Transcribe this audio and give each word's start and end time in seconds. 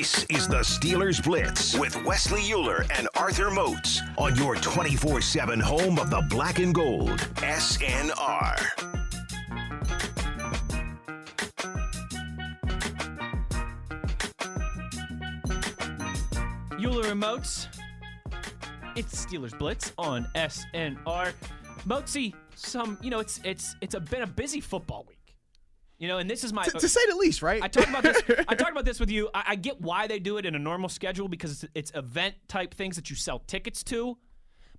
This 0.00 0.24
is 0.30 0.48
the 0.48 0.60
Steelers 0.60 1.22
Blitz 1.22 1.78
with 1.78 1.94
Wesley 2.06 2.40
Euler 2.50 2.86
and 2.96 3.06
Arthur 3.16 3.50
Moats 3.50 4.00
on 4.16 4.34
your 4.34 4.56
24 4.56 5.20
7 5.20 5.60
home 5.60 5.98
of 5.98 6.08
the 6.08 6.22
black 6.30 6.58
and 6.58 6.74
gold. 6.74 7.18
SNR. 7.36 8.56
Euler 16.82 17.10
and 17.10 17.20
Moats. 17.20 17.68
It's 18.96 19.26
Steelers 19.26 19.58
Blitz 19.58 19.92
on 19.98 20.26
SNR. 20.34 21.34
Moatsy, 21.86 22.32
some 22.54 22.96
you 23.02 23.10
know 23.10 23.18
it's 23.18 23.38
it's 23.44 23.76
it's 23.82 23.94
a 23.94 24.00
been 24.00 24.22
a 24.22 24.26
busy 24.26 24.62
football 24.62 25.04
week. 25.06 25.19
You 26.00 26.08
know, 26.08 26.16
and 26.16 26.30
this 26.30 26.44
is 26.44 26.52
my 26.52 26.64
to, 26.64 26.70
to 26.70 26.88
say 26.88 27.00
the 27.10 27.16
least, 27.16 27.42
right? 27.42 27.62
I 27.62 27.68
talked 27.68 27.90
about 27.90 28.02
this. 28.02 28.22
I 28.48 28.54
talked 28.54 28.70
about 28.72 28.86
this 28.86 28.98
with 28.98 29.10
you. 29.10 29.28
I, 29.34 29.44
I 29.48 29.54
get 29.54 29.82
why 29.82 30.06
they 30.06 30.18
do 30.18 30.38
it 30.38 30.46
in 30.46 30.54
a 30.54 30.58
normal 30.58 30.88
schedule 30.88 31.28
because 31.28 31.62
it's, 31.62 31.72
it's 31.74 31.92
event 31.94 32.36
type 32.48 32.72
things 32.72 32.96
that 32.96 33.10
you 33.10 33.16
sell 33.16 33.40
tickets 33.40 33.82
to. 33.84 34.16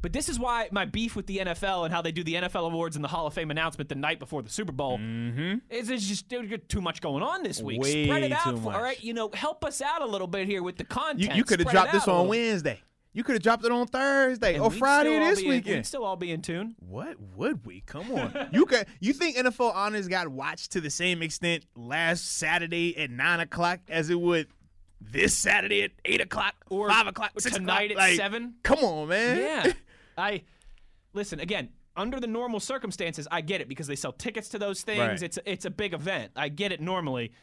But 0.01 0.13
this 0.13 0.29
is 0.29 0.39
why 0.39 0.67
my 0.71 0.85
beef 0.85 1.15
with 1.15 1.27
the 1.27 1.37
NFL 1.37 1.85
and 1.85 1.93
how 1.93 2.01
they 2.01 2.11
do 2.11 2.23
the 2.23 2.33
NFL 2.33 2.65
awards 2.65 2.95
and 2.95 3.05
the 3.05 3.09
Hall 3.09 3.27
of 3.27 3.35
Fame 3.35 3.51
announcement 3.51 3.87
the 3.87 3.93
night 3.95 4.17
before 4.17 4.41
the 4.41 4.49
Super 4.49 4.71
Bowl 4.71 4.97
mm-hmm. 4.97 5.57
is 5.69 5.91
it's 5.91 6.07
just 6.07 6.33
too 6.67 6.81
much 6.81 7.01
going 7.01 7.21
on 7.21 7.43
this 7.43 7.61
week. 7.61 7.79
Way 7.79 8.05
Spread 8.05 8.23
it 8.23 8.31
out. 8.31 8.57
For, 8.57 8.73
all 8.73 8.81
right, 8.81 9.01
you 9.03 9.13
know, 9.13 9.29
help 9.31 9.63
us 9.63 9.79
out 9.79 10.01
a 10.01 10.07
little 10.07 10.25
bit 10.25 10.47
here 10.47 10.63
with 10.63 10.77
the 10.77 10.85
content. 10.85 11.19
you 11.19 11.29
you 11.35 11.43
could 11.43 11.59
have 11.59 11.69
dropped 11.69 11.91
this 11.91 12.07
on. 12.07 12.27
Wednesday. 12.27 12.81
You 13.13 13.23
could 13.23 13.33
have 13.33 13.43
dropped 13.43 13.65
it 13.65 13.71
on 13.71 13.87
Thursday 13.87 14.53
And 14.55 14.63
or 14.63 14.71
Friday 14.71 15.19
this 15.19 15.39
weekend. 15.41 15.75
we'd 15.77 15.85
still 15.85 16.05
all 16.05 16.15
be 16.15 16.31
in 16.31 16.41
tune. 16.41 16.75
What 16.79 17.17
would 17.35 17.65
we? 17.65 17.81
Come 17.81 18.09
on. 18.13 18.49
you 18.53 18.65
could 18.65 18.85
you 19.01 19.11
think 19.13 19.35
NFL 19.35 19.75
honors 19.75 20.07
got 20.07 20.29
watched 20.29 20.71
to 20.73 20.81
the 20.81 20.89
same 20.89 21.21
extent 21.21 21.65
last 21.75 22.37
Saturday 22.37 22.97
at 22.97 23.09
nine 23.11 23.41
o'clock 23.41 23.79
as 23.89 24.09
it 24.09 24.19
would 24.19 24.47
this 25.01 25.35
Saturday 25.35 25.83
at 25.83 25.91
eight 26.05 26.21
o'clock 26.21 26.53
Or 26.69 26.87
five 26.89 27.07
o'clock, 27.07 27.31
or 27.35 27.41
tonight 27.41 27.91
o'clock? 27.91 28.03
at 28.03 28.09
Like, 28.11 28.17
seven? 28.17 28.53
Come 28.63 28.79
on, 28.79 29.09
man. 29.09 29.37
Yeah. 29.37 29.73
I 30.17 30.43
listen 31.13 31.39
again. 31.39 31.69
Under 31.97 32.21
the 32.21 32.27
normal 32.27 32.61
circumstances, 32.61 33.27
I 33.29 33.41
get 33.41 33.59
it 33.59 33.67
because 33.67 33.87
they 33.87 33.97
sell 33.97 34.13
tickets 34.13 34.47
to 34.49 34.59
those 34.59 34.81
things. 34.83 34.99
Right. 34.99 35.21
It's 35.21 35.37
it's 35.45 35.65
a 35.65 35.69
big 35.69 35.93
event. 35.93 36.31
I 36.37 36.47
get 36.47 36.71
it 36.71 36.79
normally, 36.79 37.33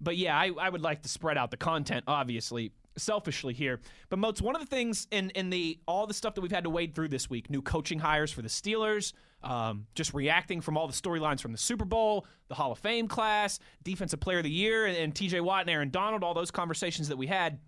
but 0.00 0.16
yeah, 0.16 0.36
I, 0.36 0.50
I 0.60 0.68
would 0.68 0.80
like 0.82 1.02
to 1.02 1.08
spread 1.08 1.38
out 1.38 1.52
the 1.52 1.56
content, 1.56 2.02
obviously, 2.08 2.72
selfishly 2.96 3.54
here. 3.54 3.80
But 4.08 4.18
Moats, 4.18 4.40
one 4.40 4.54
of 4.54 4.60
the 4.60 4.66
things 4.66 5.06
in 5.10 5.30
in 5.30 5.50
the 5.50 5.78
all 5.86 6.06
the 6.06 6.14
stuff 6.14 6.34
that 6.34 6.40
we've 6.40 6.52
had 6.52 6.64
to 6.64 6.70
wade 6.70 6.94
through 6.94 7.08
this 7.08 7.28
week, 7.30 7.50
new 7.50 7.62
coaching 7.62 7.98
hires 7.98 8.30
for 8.30 8.42
the 8.42 8.48
Steelers, 8.48 9.12
um, 9.42 9.86
just 9.94 10.14
reacting 10.14 10.60
from 10.60 10.76
all 10.76 10.86
the 10.86 10.92
storylines 10.92 11.40
from 11.40 11.52
the 11.52 11.58
Super 11.58 11.84
Bowl, 11.84 12.26
the 12.48 12.54
Hall 12.54 12.72
of 12.72 12.78
Fame 12.78 13.08
class, 13.08 13.58
Defensive 13.82 14.20
Player 14.20 14.38
of 14.38 14.44
the 14.44 14.50
Year, 14.50 14.86
and, 14.86 14.96
and 14.96 15.14
T.J. 15.14 15.40
Watt 15.40 15.62
and 15.62 15.70
Aaron 15.70 15.90
Donald, 15.90 16.22
all 16.22 16.34
those 16.34 16.50
conversations 16.50 17.08
that 17.08 17.16
we 17.16 17.26
had. 17.26 17.58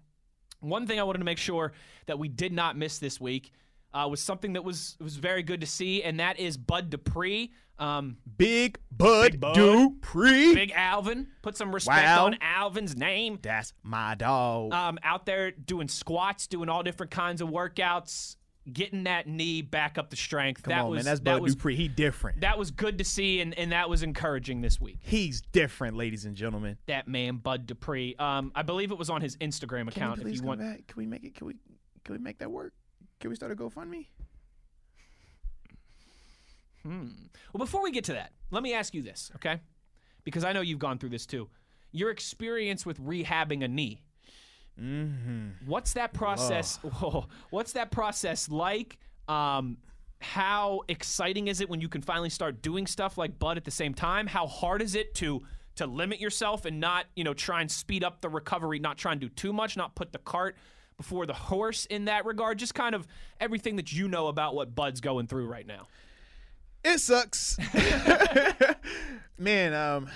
One 0.61 0.87
thing 0.87 0.99
I 0.99 1.03
wanted 1.03 1.19
to 1.19 1.25
make 1.25 1.39
sure 1.39 1.73
that 2.07 2.19
we 2.19 2.29
did 2.29 2.53
not 2.53 2.77
miss 2.77 2.99
this 2.99 3.21
week 3.21 3.53
uh, 3.95 4.09
was 4.09 4.21
something 4.21 4.53
that 4.55 4.65
was 4.65 4.97
was 5.01 5.17
very 5.17 5.43
good 5.43 5.61
to 5.63 5.67
see, 5.67 6.03
and 6.03 6.19
that 6.21 6.39
is 6.39 6.57
Bud 6.57 6.91
Dupree. 6.91 7.53
Um, 7.79 8.19
Big 8.37 8.79
Bud, 8.93 9.41
Bud. 9.41 9.55
Dupree. 9.55 10.55
Big 10.55 10.73
Alvin. 10.75 11.29
Put 11.43 11.57
some 11.57 11.75
respect 11.75 12.05
Wow. 12.05 12.27
on 12.27 12.37
Alvin's 12.41 12.97
name. 12.97 13.39
That's 13.43 13.73
my 13.83 14.15
dog. 14.15 14.73
Um, 14.73 14.99
out 15.03 15.27
there 15.27 15.51
doing 15.51 15.89
squats, 15.89 16.47
doing 16.47 16.69
all 16.69 16.83
different 16.85 17.11
kinds 17.11 17.41
of 17.41 17.49
workouts, 17.49 18.37
getting 18.73 19.05
that 19.05 19.27
knee 19.27 19.61
back 19.61 19.99
up 19.99 20.11
to 20.11 20.17
strength. 20.17 20.63
Come 20.63 20.71
that 20.71 20.85
on, 20.85 20.91
was 20.91 20.99
man. 20.99 21.05
That's 21.07 21.21
that 21.21 21.33
Bud 21.35 21.43
was 21.43 21.57
Dupree. 21.57 21.75
He 21.75 21.89
different. 21.89 22.43
that 22.43 22.57
was 22.59 22.71
good 22.71 22.99
to 22.99 23.05
see, 23.05 23.41
and, 23.41 23.59
and 23.59 23.73
that 23.73 23.91
was 23.91 24.05
encouraging 24.05 24.61
this 24.61 24.81
week. 24.81 24.99
He's 25.01 25.41
different, 25.41 25.97
ladies 25.97 26.25
and 26.27 26.37
gentlemen. 26.37 26.79
That 26.87 27.09
man, 27.09 27.39
Bud 27.39 27.67
Dupree. 27.67 28.15
Um, 28.21 28.53
I 28.55 28.63
believe 28.63 28.93
it 28.93 28.99
was 28.99 29.11
on 29.11 29.21
his 29.21 29.37
Instagram 29.39 29.81
Can 29.81 29.89
account. 29.89 30.23
we 30.23 30.31
If 30.31 30.37
you 30.37 30.43
want, 30.45 30.61
back? 30.61 30.87
Can 30.87 30.97
we 30.97 31.07
make 31.07 31.25
it? 31.25 31.35
Can 31.35 31.49
we? 31.49 31.55
Can 32.05 32.15
we 32.15 32.19
make 32.21 32.39
that 32.39 32.53
work? 32.53 32.73
Can 33.21 33.31
we 33.31 33.37
start 33.37 33.53
a 33.53 33.57
GoFundMe? 33.57 34.07
Hmm. 36.83 37.09
Well, 37.53 37.59
before 37.59 37.83
we 37.83 37.91
get 37.91 38.05
to 38.05 38.13
that, 38.13 38.33
let 38.51 38.63
me 38.63 38.75
ask 38.75 38.95
you 38.95 39.03
this, 39.03 39.31
okay? 39.37 39.61
Because 40.25 40.45
I 40.45 40.53
know 40.53 40.61
you've 40.61 40.79
gone 40.79 40.99
through 40.99 41.11
this 41.11 41.27
too. 41.27 41.49
Your 41.93 42.11
experience 42.11 42.85
with 42.85 43.01
rehabbing 43.01 43.65
a 43.65 43.69
knee. 43.69 44.03
Mm-hmm. 44.81 45.67
What's 45.67 45.95
that 45.95 46.13
process? 46.13 46.77
whoa, 46.83 47.27
what's 47.51 47.73
that 47.73 47.91
process 47.91 48.49
like? 48.51 48.99
Um, 49.29 49.79
how 50.21 50.83
exciting 50.89 51.49
is 51.49 51.61
it 51.61 51.69
when 51.69 51.81
you 51.81 51.89
can 51.89 52.03
finally 52.03 52.31
start 52.31 52.63
doing 52.63 52.87
stuff 52.87 53.17
like 53.17 53.39
Bud 53.39 53.57
at 53.57 53.65
the 53.65 53.71
same 53.71 53.95
time? 53.95 54.27
How 54.27 54.47
hard 54.47 54.83
is 54.83 54.95
it 54.95 55.15
to 55.17 55.43
to 55.77 55.87
limit 55.87 56.21
yourself 56.21 56.67
and 56.67 56.79
not, 56.79 57.07
you 57.17 57.25
know, 57.25 57.35
try 57.35 57.61
and 57.61 57.71
speed 57.71 58.05
up 58.05 58.21
the 58.21 58.29
recovery, 58.29 58.79
not 58.79 58.97
try 58.97 59.13
and 59.13 59.21
do 59.21 59.29
too 59.29 59.53
much, 59.53 59.77
not 59.77 59.95
put 59.97 60.13
the 60.13 60.19
cart 60.19 60.57
before 60.97 61.27
the 61.27 61.35
horse 61.35 61.87
in 61.87 62.07
that 62.07 62.25
regard? 62.25 62.59
Just 62.59 62.75
kind 62.75 62.95
of 62.95 63.07
everything 63.41 63.77
that 63.77 63.93
you 63.93 64.09
know 64.09 64.29
about 64.29 64.55
what 64.55 64.75
Bud's 64.75 65.01
going 65.01 65.27
through 65.27 65.47
right 65.47 65.67
now. 65.67 65.87
It 66.85 66.99
sucks. 66.99 67.57
Man, 69.39 69.73
um, 69.73 70.09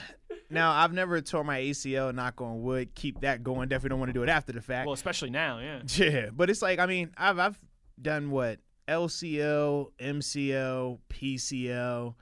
now 0.51 0.73
I've 0.73 0.93
never 0.93 1.21
tore 1.21 1.43
my 1.43 1.61
ACL, 1.61 2.15
knock 2.15 2.41
on 2.41 2.63
wood. 2.63 2.95
Keep 2.95 3.23
that 3.23 3.43
going. 3.43 3.69
Definitely 3.69 3.91
don't 3.91 4.01
want 4.01 4.11
to 4.11 4.13
do 4.13 4.23
it 4.23 4.29
after 4.29 4.53
the 4.53 4.61
fact. 4.61 4.87
Well, 4.87 4.95
especially 4.95 5.31
now, 5.31 5.61
yeah. 5.61 5.81
yeah, 5.87 6.29
but 6.33 6.51
it's 6.51 6.63
like 6.63 6.79
I 6.79 6.87
mean, 6.87 7.11
I've 7.17 7.39
I've 7.39 7.59
done 8.01 8.31
what 8.31 8.59
LCL, 8.87 9.93
MCL, 9.99 10.99
PCL, 11.09 12.15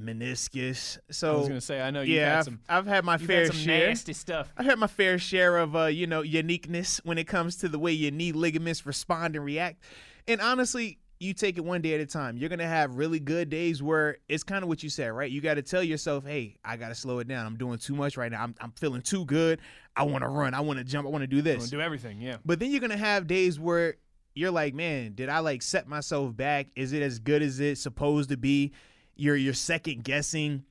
meniscus. 0.00 0.98
So 1.10 1.34
I 1.34 1.36
was 1.38 1.48
gonna 1.48 1.60
say, 1.60 1.80
I 1.80 1.90
know 1.90 2.00
you've 2.00 2.16
yeah, 2.16 2.28
had 2.28 2.38
I've, 2.38 2.44
some, 2.44 2.60
I've 2.68 2.86
had 2.86 3.04
my 3.04 3.18
fair 3.18 3.44
had 3.44 3.52
some 3.52 3.56
share. 3.56 3.88
nasty 3.88 4.12
stuff. 4.12 4.52
I've 4.56 4.66
had 4.66 4.78
my 4.78 4.86
fair 4.86 5.18
share 5.18 5.58
of 5.58 5.74
uh, 5.74 5.86
you 5.86 6.06
know, 6.06 6.22
uniqueness 6.22 7.00
when 7.04 7.18
it 7.18 7.26
comes 7.26 7.56
to 7.56 7.68
the 7.68 7.78
way 7.78 7.92
your 7.92 8.12
knee 8.12 8.32
ligaments 8.32 8.86
respond 8.86 9.36
and 9.36 9.44
react. 9.44 9.82
And 10.28 10.40
honestly, 10.40 10.98
you 11.18 11.32
take 11.32 11.56
it 11.56 11.64
one 11.64 11.80
day 11.80 11.94
at 11.94 12.00
a 12.00 12.06
time. 12.06 12.36
You're 12.36 12.50
gonna 12.50 12.66
have 12.66 12.96
really 12.96 13.20
good 13.20 13.48
days 13.48 13.82
where 13.82 14.18
it's 14.28 14.42
kind 14.42 14.62
of 14.62 14.68
what 14.68 14.82
you 14.82 14.90
said, 14.90 15.08
right? 15.08 15.30
You 15.30 15.40
got 15.40 15.54
to 15.54 15.62
tell 15.62 15.82
yourself, 15.82 16.26
"Hey, 16.26 16.56
I 16.64 16.76
got 16.76 16.88
to 16.88 16.94
slow 16.94 17.20
it 17.20 17.28
down. 17.28 17.46
I'm 17.46 17.56
doing 17.56 17.78
too 17.78 17.94
much 17.94 18.16
right 18.16 18.30
now. 18.30 18.42
I'm, 18.42 18.54
I'm 18.60 18.72
feeling 18.72 19.00
too 19.02 19.24
good. 19.24 19.60
I 19.96 20.02
want 20.02 20.22
to 20.22 20.28
run. 20.28 20.52
I 20.52 20.60
want 20.60 20.78
to 20.78 20.84
jump. 20.84 21.06
I 21.06 21.10
want 21.10 21.22
to 21.22 21.26
do 21.28 21.40
this. 21.40 21.70
Do 21.70 21.80
everything, 21.80 22.20
yeah. 22.20 22.36
But 22.44 22.58
then 22.58 22.70
you're 22.70 22.80
gonna 22.80 22.98
have 22.98 23.26
days 23.26 23.58
where 23.58 23.96
you're 24.34 24.50
like, 24.50 24.74
man, 24.74 25.14
did 25.14 25.30
I 25.30 25.38
like 25.38 25.62
set 25.62 25.88
myself 25.88 26.36
back? 26.36 26.66
Is 26.76 26.92
it 26.92 27.02
as 27.02 27.18
good 27.18 27.42
as 27.42 27.60
it's 27.60 27.80
supposed 27.80 28.28
to 28.28 28.36
be? 28.36 28.72
You're 29.16 29.36
you're 29.36 29.54
second 29.54 30.04
guessing 30.04 30.64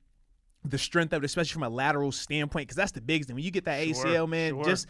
the 0.64 0.78
strength 0.78 1.12
of 1.12 1.22
it, 1.22 1.26
especially 1.26 1.52
from 1.52 1.62
a 1.62 1.68
lateral 1.68 2.12
standpoint, 2.12 2.66
because 2.68 2.76
that's 2.76 2.92
the 2.92 3.00
biggest 3.00 3.28
thing. 3.28 3.36
When 3.36 3.44
you 3.44 3.50
get 3.50 3.64
that 3.66 3.82
Sure, 3.84 4.06
ACL, 4.06 4.28
man, 4.28 4.52
sure. 4.54 4.64
just 4.64 4.86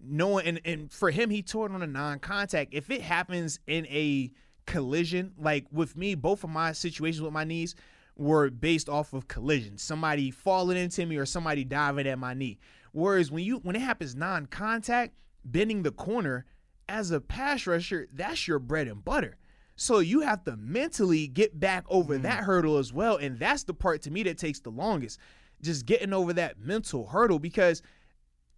knowing 0.00 0.46
and, 0.46 0.60
and 0.64 0.92
for 0.92 1.10
him, 1.10 1.30
he 1.30 1.42
tore 1.42 1.66
it 1.66 1.72
on 1.72 1.82
a 1.82 1.86
non-contact. 1.86 2.74
If 2.74 2.90
it 2.90 3.02
happens 3.02 3.58
in 3.66 3.86
a 3.86 4.30
collision, 4.66 5.32
like 5.38 5.66
with 5.72 5.96
me, 5.96 6.14
both 6.14 6.44
of 6.44 6.50
my 6.50 6.72
situations 6.72 7.22
with 7.22 7.32
my 7.32 7.44
knees 7.44 7.74
were 8.16 8.50
based 8.50 8.88
off 8.88 9.12
of 9.12 9.28
collision. 9.28 9.78
Somebody 9.78 10.30
falling 10.30 10.78
into 10.78 11.04
me 11.06 11.16
or 11.16 11.26
somebody 11.26 11.64
diving 11.64 12.06
at 12.06 12.18
my 12.18 12.34
knee. 12.34 12.58
Whereas 12.92 13.30
when 13.30 13.44
you 13.44 13.58
when 13.58 13.76
it 13.76 13.82
happens 13.82 14.14
non-contact, 14.14 15.14
bending 15.44 15.82
the 15.82 15.92
corner 15.92 16.46
as 16.88 17.10
a 17.10 17.20
pass 17.20 17.66
rusher, 17.66 18.08
that's 18.12 18.46
your 18.48 18.58
bread 18.58 18.88
and 18.88 19.04
butter. 19.04 19.36
So 19.76 19.98
you 19.98 20.20
have 20.20 20.42
to 20.44 20.56
mentally 20.56 21.26
get 21.28 21.60
back 21.60 21.84
over 21.88 22.18
mm. 22.18 22.22
that 22.22 22.44
hurdle 22.44 22.78
as 22.78 22.92
well. 22.92 23.16
And 23.16 23.38
that's 23.38 23.64
the 23.64 23.74
part 23.74 24.02
to 24.02 24.10
me 24.10 24.22
that 24.24 24.38
takes 24.38 24.60
the 24.60 24.70
longest. 24.70 25.18
Just 25.62 25.86
getting 25.86 26.12
over 26.12 26.32
that 26.32 26.58
mental 26.58 27.06
hurdle 27.06 27.38
because 27.38 27.82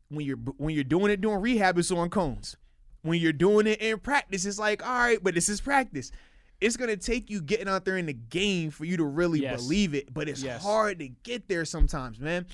when 0.09 0.25
you're 0.25 0.37
when 0.57 0.75
you're 0.75 0.85
doing 0.85 1.11
it 1.13 1.21
doing 1.21 1.41
rehab, 1.41 1.77
it's 1.79 1.91
on 1.91 2.09
cones. 2.09 2.57
When 3.03 3.21
you're 3.21 3.33
doing 3.33 3.67
it 3.67 3.81
in 3.81 3.99
practice, 3.99 4.45
it's 4.45 4.59
like, 4.59 4.85
all 4.87 4.99
right, 4.99 5.23
but 5.23 5.35
this 5.35 5.49
is 5.49 5.61
practice. 5.61 6.11
It's 6.61 6.77
gonna 6.77 6.97
take 6.97 7.31
you 7.31 7.41
getting 7.41 7.69
out 7.69 7.85
there 7.85 7.97
in 7.97 8.07
the 8.07 8.13
game 8.13 8.71
for 8.71 8.85
you 8.85 8.97
to 8.97 9.05
really 9.05 9.41
Yes. 9.41 9.61
believe 9.61 9.95
it. 9.95 10.13
But 10.13 10.29
it's 10.29 10.43
Yes. 10.43 10.63
hard 10.63 10.99
to 11.01 11.09
get 11.09 11.49
there 11.49 11.65
sometimes, 11.65 12.19
man. 12.19 12.47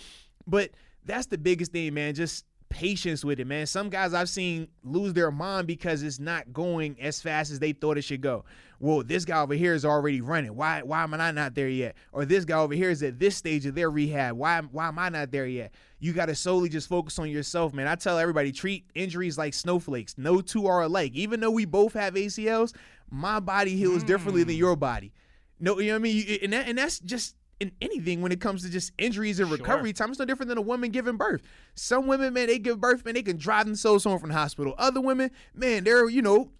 But 0.46 0.72
that's 1.05 1.26
the 1.26 1.38
biggest 1.38 1.72
thing, 1.72 1.94
man. 1.94 2.14
Just 2.14 2.44
patience 2.75 3.25
with 3.25 3.38
it, 3.38 3.47
man. 3.47 3.67
Some 3.67 3.88
guys 3.88 4.12
I've 4.12 4.29
seen 4.29 4.67
lose 4.82 5.12
their 5.12 5.31
mind 5.31 5.69
because 5.69 6.03
it's 6.03 6.19
not 6.19 6.53
going 6.53 6.97
as 7.00 7.23
fast 7.23 7.53
as 7.53 7.61
they 7.61 7.73
thought 7.73 7.97
it 7.97 8.03
should 8.03 8.21
go. 8.21 8.44
Well, 8.81 9.05
this 9.05 9.25
guy 9.25 9.41
over 9.41 9.55
here 9.55 9.75
is 9.75 9.85
already 9.85 10.21
running. 10.21 10.56
Why 10.56 10.82
why 10.82 11.05
am 11.05 11.15
I 11.15 11.31
not 11.31 11.55
there 11.55 11.69
yet? 11.69 11.94
Or 12.12 12.25
this 12.25 12.44
guy 12.44 12.59
over 12.59 12.75
here 12.75 12.91
is 12.91 13.00
at 13.05 13.21
this 13.21 13.37
stage 13.37 13.65
of 13.65 13.76
their 13.76 13.91
rehab. 13.91 14.37
Why 14.37 14.61
why 14.61 14.88
am 14.88 14.99
I 14.99 15.09
not 15.09 15.31
there 15.31 15.47
yet? 15.47 15.73
You 16.00 16.12
got 16.12 16.26
to 16.26 16.35
solely 16.35 16.69
just 16.69 16.88
focus 16.88 17.17
on 17.21 17.31
yourself, 17.31 17.73
man. 17.73 17.87
I 17.87 17.94
tell 17.94 18.19
everybody 18.19 18.50
treat 18.50 18.91
injuries 18.97 19.38
like 19.38 19.55
snowflakes. 19.55 20.19
No 20.19 20.41
two 20.41 20.67
are 20.67 20.82
alike. 20.82 21.12
Even 21.15 21.38
though 21.38 21.53
we 21.53 21.67
both 21.67 21.93
have 21.93 22.15
ACLs, 22.15 22.75
my 23.09 23.38
body 23.38 23.77
heals 23.77 24.03
differently 24.03 24.43
than 24.43 24.56
mm. 24.56 24.59
your 24.59 24.75
body. 24.75 25.12
No, 25.61 25.79
you 25.79 25.87
know 25.87 25.94
what 25.94 26.00
I 26.00 26.03
mean? 26.03 26.38
And 26.43 26.53
that, 26.53 26.69
and 26.69 26.77
that's 26.77 26.99
just 26.99 27.37
in 27.61 27.73
anything 27.81 28.21
when 28.21 28.33
it 28.33 28.41
comes 28.41 28.62
to 28.62 28.71
just 28.71 28.93
injuries 28.99 29.41
and 29.41 29.51
recovery 29.51 29.93
time. 29.93 30.11
It's 30.11 30.19
no 30.19 30.25
different 30.25 30.49
than 30.49 30.59
a 30.59 30.62
woman 30.62 30.91
giving 30.91 31.17
birth. 31.17 31.43
Some 31.75 32.06
women, 32.06 32.35
man, 32.35 32.49
they 32.49 32.59
give 32.59 32.81
birth, 32.81 33.05
man, 33.05 33.15
they 33.15 33.23
can 33.23 33.37
drive 33.37 33.67
themselves 33.67 34.05
home 34.05 34.19
from 34.19 34.31
the 34.31 34.35
hospital. 34.35 34.75
Other 34.79 35.01
women, 35.01 35.31
man, 35.55 35.85
they're, 35.85 36.09
you 36.09 36.23
know, 36.23 36.51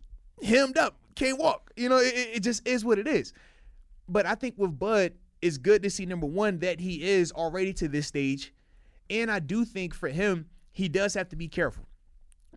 hemmed 0.43 0.79
up, 0.79 0.97
can't 1.15 1.39
walk. 1.39 1.73
You 1.77 1.89
know, 1.89 1.99
it, 1.99 2.15
it 2.35 2.41
just 2.41 2.67
is 2.67 2.85
what 2.85 2.99
it 2.99 3.07
is. 3.09 3.33
But 4.09 4.27
I 4.27 4.35
think 4.35 4.55
with 4.57 4.79
Bud, 4.79 5.13
it's 5.43 5.59
good 5.59 5.83
to 5.83 5.91
see 5.91 6.07
number 6.07 6.27
one 6.27 6.59
that 6.61 6.81
he 6.81 7.03
is 7.03 7.33
already 7.33 7.73
to 7.75 7.89
this 7.89 8.07
stage, 8.07 8.55
and 9.11 9.31
I 9.31 9.41
do 9.41 9.65
think 9.65 9.95
for 9.95 10.09
him 10.09 10.47
he 10.73 10.89
does 10.89 11.15
have 11.15 11.29
to 11.31 11.37
be 11.37 11.49
careful. 11.49 11.87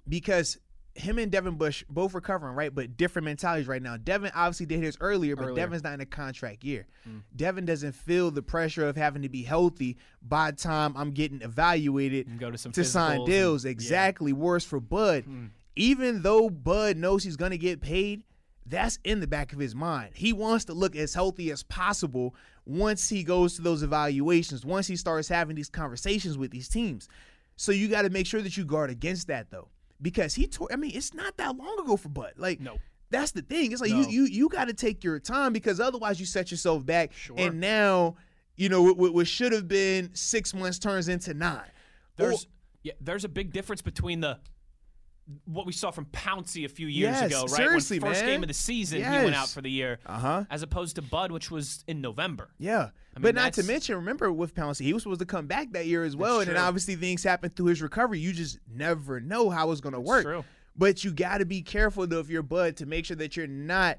because 0.07 0.57
him 0.97 1.17
and 1.19 1.31
Devin 1.31 1.55
Bush 1.55 1.83
both 1.89 2.13
recovering, 2.13 2.55
right? 2.55 2.73
But 2.73 2.97
different 2.97 3.25
mentalities 3.25 3.67
right 3.67 3.81
now. 3.81 3.97
Devin 3.97 4.31
obviously 4.35 4.65
did 4.65 4.81
his 4.83 4.97
earlier, 4.99 5.35
but 5.35 5.43
Earlier. 5.45 5.55
Devin's 5.55 5.83
not 5.83 5.93
in 5.93 6.01
a 6.01 6.05
contract 6.05 6.63
year. 6.63 6.87
Mm. 7.07 7.21
Devin 7.35 7.65
doesn't 7.65 7.93
feel 7.93 8.31
the 8.31 8.41
pressure 8.41 8.87
of 8.87 8.95
having 8.97 9.21
to 9.21 9.29
be 9.29 9.43
healthy 9.43 9.97
by 10.21 10.51
the 10.51 10.57
time 10.57 10.93
I'm 10.97 11.11
getting 11.11 11.41
evaluated 11.41 12.27
And 12.27 12.39
go 12.39 12.49
to 12.51 12.57
some 12.57 12.71
to 12.73 12.83
sign 12.83 13.11
physicals 13.11 13.17
and- 13.19 13.25
deals. 13.27 13.65
yeah. 13.65 13.71
Exactly. 13.71 14.33
Worse 14.33 14.65
for 14.65 14.79
Bud. 14.79 15.23
Hmm. 15.25 15.45
Even 15.75 16.23
though 16.23 16.49
Bud 16.49 16.97
knows 16.97 17.23
he's 17.23 17.37
gonna 17.37 17.57
get 17.57 17.79
paid, 17.81 18.23
that's 18.65 18.97
in 19.03 19.19
the 19.19 19.27
back 19.27 19.53
of 19.53 19.59
his 19.59 19.75
mind. 19.75 20.09
He 20.15 20.33
wants 20.33 20.65
to 20.65 20.73
look 20.73 20.95
as 20.95 21.13
healthy 21.13 21.51
as 21.51 21.63
possible 21.63 22.35
once 22.65 23.07
he 23.07 23.23
goes 23.23 23.55
to 23.55 23.61
those 23.61 23.83
evaluations, 23.83 24.65
once 24.65 24.87
he 24.87 24.95
starts 24.95 25.29
having 25.29 25.55
these 25.55 25.69
conversations 25.69 26.37
with 26.37 26.51
these 26.51 26.67
teams. 26.67 27.07
So 27.55 27.71
you 27.71 27.87
got 27.87 28.01
to 28.01 28.09
make 28.09 28.25
sure 28.27 28.41
that 28.41 28.57
you 28.57 28.65
guard 28.65 28.89
against 28.89 29.27
that 29.27 29.51
though. 29.51 29.69
Because 30.01 30.35
he 30.35 30.47
tore 30.47 30.69
I 30.71 30.75
mean, 30.75 30.91
it's 30.93 31.13
not 31.13 31.37
that 31.37 31.55
long 31.57 31.79
ago 31.79 31.97
for 31.97 32.09
Bud. 32.09 32.33
Like 32.37 32.59
No. 32.59 32.77
that's 33.09 33.31
the 33.31 33.41
thing. 33.41 33.71
It's 33.71 33.81
like 33.81 33.91
No. 33.91 34.01
you 34.01 34.07
you 34.07 34.23
you 34.25 34.49
got 34.49 34.65
to 34.65 34.73
take 34.73 35.03
your 35.03 35.19
time 35.19 35.53
because 35.53 35.79
otherwise 35.79 36.19
you 36.19 36.25
set 36.25 36.51
yourself 36.51 36.85
back. 36.85 37.13
Sure. 37.13 37.35
And 37.37 37.59
now, 37.59 38.15
you 38.55 38.69
know, 38.69 38.81
what, 38.83 39.13
what 39.13 39.27
should 39.27 39.51
have 39.53 39.67
been 39.67 40.13
six 40.13 40.53
months 40.53 40.77
turns 40.79 41.07
into 41.07 41.33
nine. 41.33 41.57
Or- 41.57 42.29
There's 42.29 42.47
yeah, 42.83 42.93
there's 43.01 43.25
a 43.25 43.29
big 43.29 43.51
difference 43.51 43.81
between 43.81 44.21
the 44.21 44.39
what 45.45 45.65
we 45.65 45.71
saw 45.73 45.91
from 45.91 46.05
Pouncey 46.05 46.63
a 46.65 46.69
few 46.69 46.87
years 46.87 47.15
Yes, 47.19 47.31
ago, 47.31 47.41
right? 47.41 47.49
seriously, 47.49 47.99
when 47.99 48.11
first 48.11 48.21
man. 48.23 48.29
game 48.33 48.43
of 48.43 48.47
the 48.47 48.53
season, 48.53 48.99
he 49.03 49.09
went 49.09 49.35
out 49.35 49.49
for 49.49 49.61
the 49.61 49.69
year, 49.69 49.99
Uh-huh. 50.05 50.45
as 50.49 50.61
opposed 50.63 50.95
to 50.95 51.01
Bud, 51.01 51.31
which 51.31 51.51
was 51.51 51.83
in 51.87 51.99
November. 52.01 52.49
Yeah. 52.57 52.89
I 53.15 53.19
mean, 53.19 53.23
but 53.23 53.35
not 53.35 53.53
to 53.53 53.63
mention, 53.63 53.95
remember 53.95 54.31
with 54.31 54.53
Pouncey, 54.55 54.81
he 54.81 54.93
was 54.93 55.03
supposed 55.03 55.19
to 55.19 55.25
come 55.25 55.47
back 55.47 55.71
that 55.73 55.85
year 55.87 56.03
as 56.03 56.15
well. 56.15 56.39
And 56.39 56.49
then 56.49 56.57
obviously 56.57 56.95
things 56.95 57.23
happened 57.23 57.55
through 57.55 57.65
his 57.67 57.81
recovery. 57.81 58.19
You 58.19 58.31
just 58.31 58.59
never 58.71 59.19
know 59.19 59.49
how 59.49 59.71
it's 59.71 59.81
going 59.81 59.93
to 59.93 59.99
work. 60.01 60.23
true. 60.23 60.45
But 60.77 61.03
you 61.03 61.11
got 61.11 61.39
to 61.39 61.45
be 61.45 61.63
careful, 61.63 62.05
though, 62.05 62.19
if 62.19 62.29
you're 62.29 62.43
Bud, 62.43 62.77
to 62.77 62.85
make 62.85 63.05
sure 63.05 63.17
that 63.17 63.35
you're 63.35 63.47
not, 63.47 63.97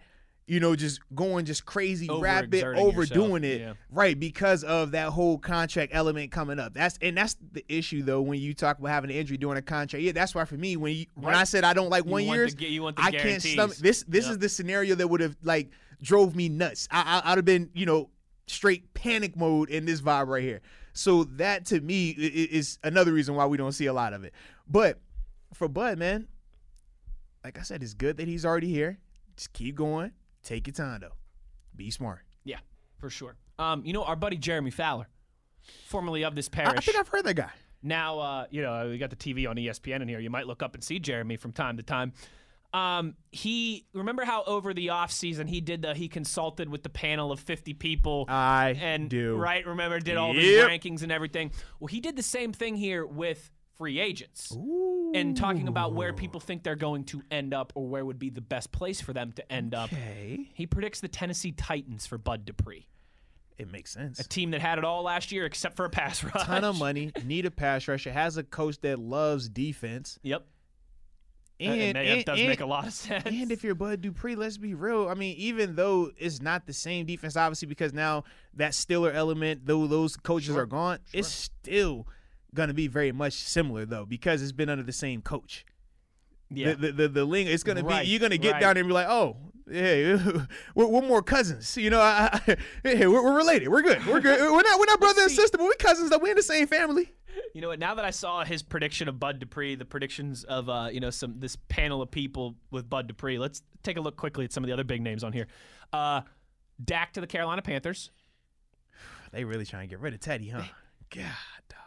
you 0.49 0.61
know, 0.61 0.75
just 0.75 1.01
going 1.15 1.45
just 1.45 1.65
crazy, 1.67 2.09
rapid, 2.11 2.65
overdoing 2.65 3.43
yourself, 3.43 3.45
it. 3.45 3.61
yeah. 3.61 3.73
Right. 3.91 4.19
Because 4.19 4.65
of 4.65 4.93
that 4.93 5.11
whole 5.11 5.39
contract 5.39 5.93
element 5.95 6.33
coming 6.33 6.59
up. 6.59 6.75
That's 6.75 6.99
And 7.03 7.17
that's 7.17 7.37
the 7.53 7.65
issue, 7.69 8.03
though, 8.03 8.23
when 8.23 8.41
you 8.41 8.55
talk 8.55 8.79
about 8.79 8.89
having 8.89 9.11
an 9.11 9.17
injury 9.17 9.37
during 9.37 9.59
a 9.59 9.63
contract. 9.63 10.03
Yeah, 10.03 10.13
that's 10.13 10.35
why 10.35 10.45
for 10.47 10.57
me, 10.57 10.77
when 10.77 10.97
you, 10.97 11.07
when 11.15 11.35
I 11.35 11.45
said 11.45 11.65
I 11.65 11.75
don't 11.75 11.91
like 11.91 12.05
one 12.05 12.27
want 12.27 12.37
years, 12.39 12.55
the 12.55 12.65
gu- 12.65 12.71
you 12.73 12.83
want 12.83 12.97
the 12.97 13.03
I 13.03 13.11
can't 13.11 13.43
stomach 13.43 13.77
this. 13.77 14.05
This 14.09 14.25
Yep. 14.25 14.33
is 14.33 14.39
the 14.39 14.49
scenario 14.49 14.95
that 14.95 15.07
would 15.07 15.21
have, 15.21 15.37
like, 15.43 15.71
drove 16.03 16.35
me 16.35 16.49
nuts. 16.49 16.89
I, 16.91 17.21
I, 17.25 17.33
I'd 17.33 17.39
have 17.39 17.45
been, 17.45 17.71
you 17.75 17.85
know, 17.87 18.09
straight 18.47 18.95
panic 18.95 19.37
mode 19.37 19.69
in 19.69 19.85
this 19.85 20.01
vibe 20.01 20.29
right 20.29 20.43
here. 20.43 20.63
So 20.95 21.25
that 21.25 21.67
to 21.67 21.81
me 21.81 22.11
is 22.11 22.79
another 22.83 23.13
reason 23.13 23.35
why 23.35 23.45
we 23.47 23.57
don't 23.59 23.73
see 23.73 23.87
a 23.87 23.93
lot 23.93 24.15
of 24.15 24.25
it. 24.25 24.33
But 24.67 24.99
for 25.53 25.69
Bud, 25.69 25.99
man, 25.99 26.27
like 27.45 27.59
I 27.59 27.63
said, 27.63 27.83
it's 27.83 27.95
good 27.95 28.17
that 28.17 28.27
he's 28.27 28.45
already 28.47 28.69
here. 28.69 28.99
Just 29.37 29.53
keep 29.53 29.75
going. 29.77 30.13
Take 30.49 30.67
your 30.67 30.73
time 30.75 31.01
though. 31.03 31.13
Be 31.77 31.91
smart. 31.91 32.21
Yeah, 32.45 32.57
for 32.97 33.11
sure. 33.11 33.37
Um, 33.59 33.85
you 33.85 33.93
know, 33.93 34.03
our 34.05 34.17
buddy 34.17 34.39
Jeremy 34.39 34.71
Fowler, 34.71 35.07
formerly 35.87 36.25
of 36.25 36.35
this 36.35 36.49
parish. 36.49 36.79
I 36.79 36.81
think 36.81 36.97
I've 36.97 37.09
heard 37.09 37.25
that 37.25 37.35
guy. 37.35 37.51
Now, 37.83 38.19
uh, 38.19 38.47
you 38.51 38.63
know, 38.63 38.89
we 38.89 38.97
got 38.97 39.11
the 39.11 39.17
TV 39.17 39.47
on 39.49 39.57
ESPN 39.57 40.01
in 40.01 40.09
here. 40.09 40.19
You 40.21 40.31
might 40.31 40.47
look 40.47 40.63
up 40.63 40.75
and 40.75 40.83
see 40.83 40.99
Jeremy 40.99 41.37
from 41.37 41.53
time 41.53 41.77
to 41.77 41.83
time. 41.83 42.15
Um, 42.73 43.15
he 43.31 43.87
remember 43.93 44.25
how 44.25 44.43
over 44.45 44.73
the 44.73 44.87
offseason 44.89 45.49
he 45.49 45.61
did 45.61 45.83
the 45.83 45.95
he 45.95 46.09
consulted 46.09 46.69
with 46.71 46.83
the 46.83 46.89
panel 46.91 47.31
of 47.31 47.41
50 47.41 47.75
people 47.75 48.25
I 48.29 48.77
and 48.81 49.09
do. 49.09 49.37
right 49.37 49.67
remember 49.67 50.01
did 50.01 50.17
all 50.17 50.33
the 50.35 50.41
Yep. 50.41 50.69
rankings 50.69 51.03
and 51.03 51.13
everything. 51.13 51.51
Well, 51.81 51.89
he 51.89 52.01
did 52.01 52.17
the 52.17 52.23
same 52.23 52.53
thing 52.53 52.77
here 52.77 53.07
with 53.07 53.51
free 53.79 54.01
agents. 54.01 54.51
And 55.15 55.37
talking 55.37 55.69
about 55.69 55.95
where 55.95 56.13
people 56.13 56.41
think 56.41 56.65
they're 56.65 56.75
going 56.77 57.05
to 57.05 57.23
end 57.31 57.55
up 57.55 57.73
or 57.75 57.87
where 57.87 58.05
would 58.05 58.19
be 58.19 58.29
the 58.29 58.41
best 58.43 58.73
place 58.73 59.01
for 59.01 59.13
them 59.15 59.33
to 59.33 59.53
end 59.53 59.75
up. 59.75 59.89
He 59.91 60.67
predicts 60.67 61.01
the 61.01 61.09
Tennessee 61.09 61.53
Titans 61.53 62.07
for 62.07 62.19
Bud 62.19 62.45
Dupree, 62.45 62.89
It 63.57 63.73
makes 63.73 63.93
sense. 63.93 64.19
a 64.21 64.29
team 64.29 64.51
that 64.51 64.61
had 64.61 64.77
it 64.79 64.85
all 64.85 65.03
last 65.05 65.33
year 65.33 65.47
except 65.47 65.77
for 65.77 65.87
a 65.87 65.91
pass 65.91 66.23
rush. 66.23 66.45
ton 66.45 66.65
of 66.65 66.79
money, 66.79 67.13
need 67.25 67.47
a 67.47 67.51
pass 67.51 67.89
rush. 67.89 68.07
It 68.07 68.13
has 68.13 68.37
a 68.37 68.43
coach 68.43 68.79
that 68.83 68.99
loves 68.99 69.49
defense. 69.49 70.19
Yep. 70.23 70.45
And, 71.61 71.71
uh, 71.71 71.75
And, 71.83 71.97
that 71.97 72.07
and- 72.07 72.25
does 72.25 72.39
and- 72.39 72.49
make 72.49 72.61
a 72.61 72.67
lot 72.67 72.87
of 72.87 72.93
sense. 72.93 73.25
And 73.27 73.51
if 73.51 73.65
you're 73.65 73.75
Bud 73.75 74.03
Dupree, 74.03 74.35
let's 74.37 74.59
be 74.59 74.75
real. 74.75 75.09
I 75.09 75.15
mean, 75.15 75.37
even 75.39 75.75
though 75.77 76.11
it's 76.19 76.43
not 76.43 76.67
the 76.67 76.73
same 76.75 77.07
defense, 77.07 77.35
obviously, 77.37 77.67
because 77.67 77.95
now 77.95 78.25
that 78.55 78.73
Steeler 78.73 79.15
element, 79.15 79.63
though 79.65 79.87
those 79.87 80.17
coaches 80.17 80.49
Sure, 80.55 80.63
are 80.63 80.67
gone, 80.67 80.99
it's 81.15 81.29
still 81.29 82.07
gonna 82.55 82.75
be 82.75 82.87
very 82.87 83.13
much 83.13 83.35
similar 83.35 83.85
though, 83.85 84.05
because 84.07 84.43
it's 84.43 84.53
been 84.53 84.69
under 84.69 84.85
the 84.85 84.93
same 84.93 85.23
coach. 85.23 85.65
yeah. 86.51 86.71
The 86.75 86.77
the 86.77 86.93
the, 86.93 87.09
the 87.09 87.25
link, 87.25 87.49
it's 87.49 87.63
gonna 87.63 87.83
Right, 87.83 88.05
be 88.05 88.09
you're 88.11 88.21
gonna 88.21 88.39
get 88.39 88.53
right. 88.55 88.61
down 88.61 88.75
there 88.75 88.83
and 88.83 88.89
be 88.89 88.95
like, 88.95 89.09
oh, 89.09 89.37
hey, 89.71 90.15
we're, 90.75 90.87
we're 90.87 91.03
more 91.03 91.23
cousins. 91.23 91.77
You 91.77 91.91
know, 91.91 92.01
I, 92.01 92.31
I, 92.47 92.57
hey, 92.83 93.07
we're, 93.07 93.23
we're 93.23 93.37
related. 93.37 93.69
We're 93.69 93.83
good. 93.83 94.05
We're 94.07 94.21
good. 94.21 94.41
We're 94.53 94.63
not 94.63 94.79
we're 94.79 94.87
not 94.87 95.01
brother 95.01 95.23
and 95.23 95.31
sister, 95.31 95.59
but 95.59 95.65
we're 95.65 95.75
cousins. 95.75 96.11
Though 96.11 96.19
we're 96.19 96.31
in 96.31 96.37
the 96.37 96.43
same 96.43 96.67
family. 96.67 97.13
You 97.55 97.61
know 97.61 97.69
what? 97.69 97.79
Now 97.79 97.95
that 97.95 98.05
I 98.05 98.11
saw 98.11 98.45
his 98.45 98.63
prediction 98.63 99.09
of 99.09 99.21
Bud 99.21 99.39
Dupree, 99.39 99.75
the 99.77 99.85
predictions 99.85 100.43
of 100.45 100.69
uh, 100.69 100.89
you 100.93 101.01
know 101.01 101.11
some 101.11 101.39
this 101.39 101.57
panel 101.69 102.03
of 102.03 102.11
people 102.11 102.57
with 102.71 102.89
Bud 102.91 103.07
Dupree. 103.07 103.39
Let's 103.39 103.63
take 103.83 103.97
a 103.97 104.01
look 104.01 104.17
quickly 104.17 104.45
at 104.45 104.53
some 104.53 104.65
of 104.65 104.69
the 104.69 104.73
other 104.73 104.85
big 104.85 105.03
names 105.03 105.23
on 105.23 105.33
here. 105.33 105.47
Uh, 105.93 106.23
Dak 106.85 107.13
to 107.13 107.21
the 107.21 107.27
Carolina 107.27 107.63
Panthers. 107.63 108.11
They 109.33 109.45
really 109.45 109.67
trying 109.67 109.87
to 109.89 109.91
get 109.91 110.01
rid 110.01 110.15
of 110.15 110.21
Teddy, 110.21 110.49
huh? 110.49 110.63
God. 111.15 111.25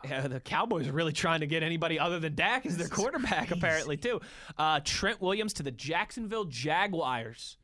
Yeah, 0.03 0.27
the 0.27 0.39
Cowboys 0.39 0.88
are 0.88 0.94
really 0.94 1.13
trying 1.13 1.42
to 1.42 1.48
get 1.48 1.63
anybody 1.63 2.00
other 2.00 2.19
than 2.19 2.36
Dak 2.36 2.65
as 2.65 2.77
their 2.77 2.88
quarterback, 2.88 3.51
apparently 3.51 3.98
too. 3.98 4.19
Uh, 4.57 4.80
Trent 4.83 5.21
Williams 5.21 5.53
to 5.53 5.63
the 5.63 5.71
Jacksonville 5.71 6.45
Jaguars. 6.45 7.57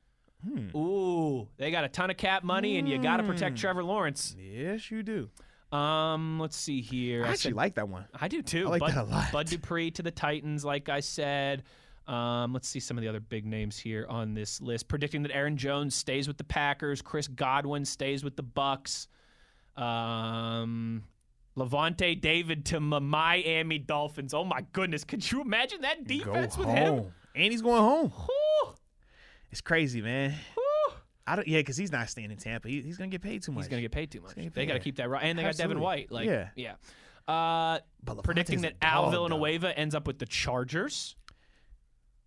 Ooh, 0.75 1.47
they 1.57 1.71
got 1.71 1.83
a 1.83 1.89
ton 1.89 2.09
of 2.09 2.17
cap 2.17 2.43
money, 2.43 2.77
and 2.77 2.87
you 2.87 2.97
got 2.99 3.17
to 3.17 3.23
protect 3.23 3.57
Trevor 3.57 3.83
Lawrence. 3.83 4.35
Yes, 4.39 4.91
you 4.91 5.03
do. 5.03 5.29
Um, 5.75 6.39
let's 6.39 6.55
see 6.55 6.79
here. 6.81 7.23
I 7.23 7.29
I 7.29 7.31
actually 7.31 7.51
said 7.51 7.55
like 7.55 7.75
that 7.75 7.89
one. 7.89 8.05
I 8.13 8.27
do 8.27 8.41
too. 8.41 8.67
I 8.67 8.69
like 8.69 8.79
Bud, 8.79 8.91
that 8.91 9.03
a 9.03 9.09
lot. 9.09 9.31
Bud 9.31 9.47
Dupree 9.47 9.91
to 9.91 10.03
the 10.03 10.11
Titans, 10.11 10.63
like 10.63 10.89
I 10.89 10.99
said. 11.01 11.63
Um, 12.07 12.53
let's 12.53 12.69
see 12.69 12.79
some 12.79 12.97
of 12.97 13.01
the 13.01 13.09
other 13.09 13.19
big 13.19 13.45
names 13.45 13.77
here 13.77 14.05
on 14.07 14.33
this 14.33 14.61
list. 14.61 14.87
Predicting 14.87 15.23
that 15.23 15.35
Aaron 15.35 15.57
Jones 15.57 15.93
stays 15.93 16.27
with 16.27 16.37
the 16.37 16.45
Packers, 16.45 17.01
Chris 17.01 17.27
Godwin 17.27 17.83
stays 17.83 18.23
with 18.23 18.37
the 18.37 18.43
Bucks. 18.43 19.09
Um, 19.75 21.03
Lavonte 21.57 22.19
David 22.21 22.65
to 22.67 22.79
my 22.79 22.99
Miami 22.99 23.79
Dolphins. 23.79 24.33
Oh 24.33 24.43
my 24.45 24.63
goodness, 24.73 25.03
could 25.03 25.29
you 25.31 25.41
imagine 25.41 25.81
that 25.81 26.05
defense 26.05 26.55
Go 26.55 26.61
with 26.65 26.69
home. 26.69 26.97
him? 26.99 27.13
And 27.35 27.51
he's 27.51 27.61
going 27.61 27.81
home. 27.81 28.09
Whew, 28.11 28.73
It's 29.51 29.61
crazy, 29.61 30.01
man. 30.01 30.31
whew. 30.55 30.93
I 31.25 31.35
don't. 31.35 31.47
Yeah, 31.47 31.59
because 31.59 31.75
he's 31.77 31.91
not 31.91 32.09
staying 32.09 32.31
in 32.31 32.37
Tampa. 32.37 32.67
He, 32.69 32.81
he's 32.81 32.97
gonna 32.97 33.09
get 33.09 33.21
paid 33.21 33.43
too 33.43 33.51
much. 33.51 33.63
He's 33.65 33.69
gonna 33.69 33.81
get 33.81 33.91
paid 33.91 34.11
too 34.11 34.21
much. 34.21 34.35
gonna 34.35 34.49
They 34.49 34.61
paid. 34.61 34.67
got 34.67 34.73
to 34.75 34.79
keep 34.79 34.95
that 34.97 35.09
right, 35.09 35.23
and 35.23 35.37
they 35.37 35.43
got 35.43 35.57
Devin 35.57 35.79
White. 35.79 36.11
Like, 36.11 36.25
Yeah. 36.27 36.49
yeah. 36.55 36.75
Uh, 37.27 37.79
predicting 38.23 38.61
that 38.61 38.75
Al 38.81 39.03
dog, 39.03 39.11
Villanueva 39.11 39.77
ends 39.77 39.93
up 39.93 40.07
with 40.07 40.19
the 40.19 40.25
Chargers. 40.25 41.15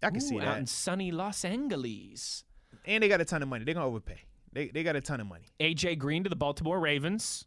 I 0.02 0.10
can 0.10 0.20
see 0.20 0.34
Ooh, 0.36 0.40
out 0.40 0.44
that. 0.46 0.58
in 0.58 0.66
sunny 0.66 1.10
Los 1.12 1.44
Angeles. 1.44 2.44
And 2.84 3.02
they 3.02 3.08
got 3.08 3.20
a 3.20 3.24
ton 3.24 3.42
of 3.42 3.48
money. 3.48 3.64
They're 3.64 3.74
gonna 3.74 3.86
overpay. 3.86 4.18
They 4.52 4.68
they 4.68 4.82
got 4.82 4.96
a 4.96 5.00
ton 5.00 5.20
of 5.20 5.26
money. 5.26 5.46
AJ 5.60 5.98
Green 5.98 6.22
to 6.24 6.28
the 6.30 6.36
Baltimore 6.36 6.78
Ravens. 6.80 7.46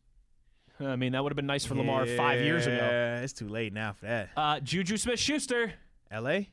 I 0.80 0.96
mean, 0.96 1.12
that 1.14 1.24
would 1.24 1.32
have 1.32 1.36
been 1.36 1.46
nice 1.46 1.66
for 1.66 1.76
Lamar 1.76 2.06
five 2.06 2.42
years 2.42 2.66
ago. 2.66 2.76
Yeah, 2.76 3.22
it's 3.22 3.34
too 3.34 3.48
late 3.48 3.74
now 3.74 3.94
for 3.94 4.06
that. 4.08 4.30
Uh, 4.36 4.60
Juju 4.60 4.98
Smith 4.98 5.20
Schuster, 5.20 5.74
L.A. 6.12 6.50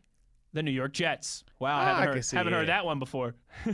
the 0.52 0.62
New 0.62 0.70
York 0.70 0.92
Jets. 0.92 1.44
Wow, 1.58 1.76
I 1.78 1.82
Ah, 1.82 1.84
I 1.84 1.88
haven't, 2.00 2.14
heard, 2.16 2.26
haven't 2.32 2.52
heard 2.52 2.68
that 2.68 2.84
one 2.84 2.98
before. 2.98 3.34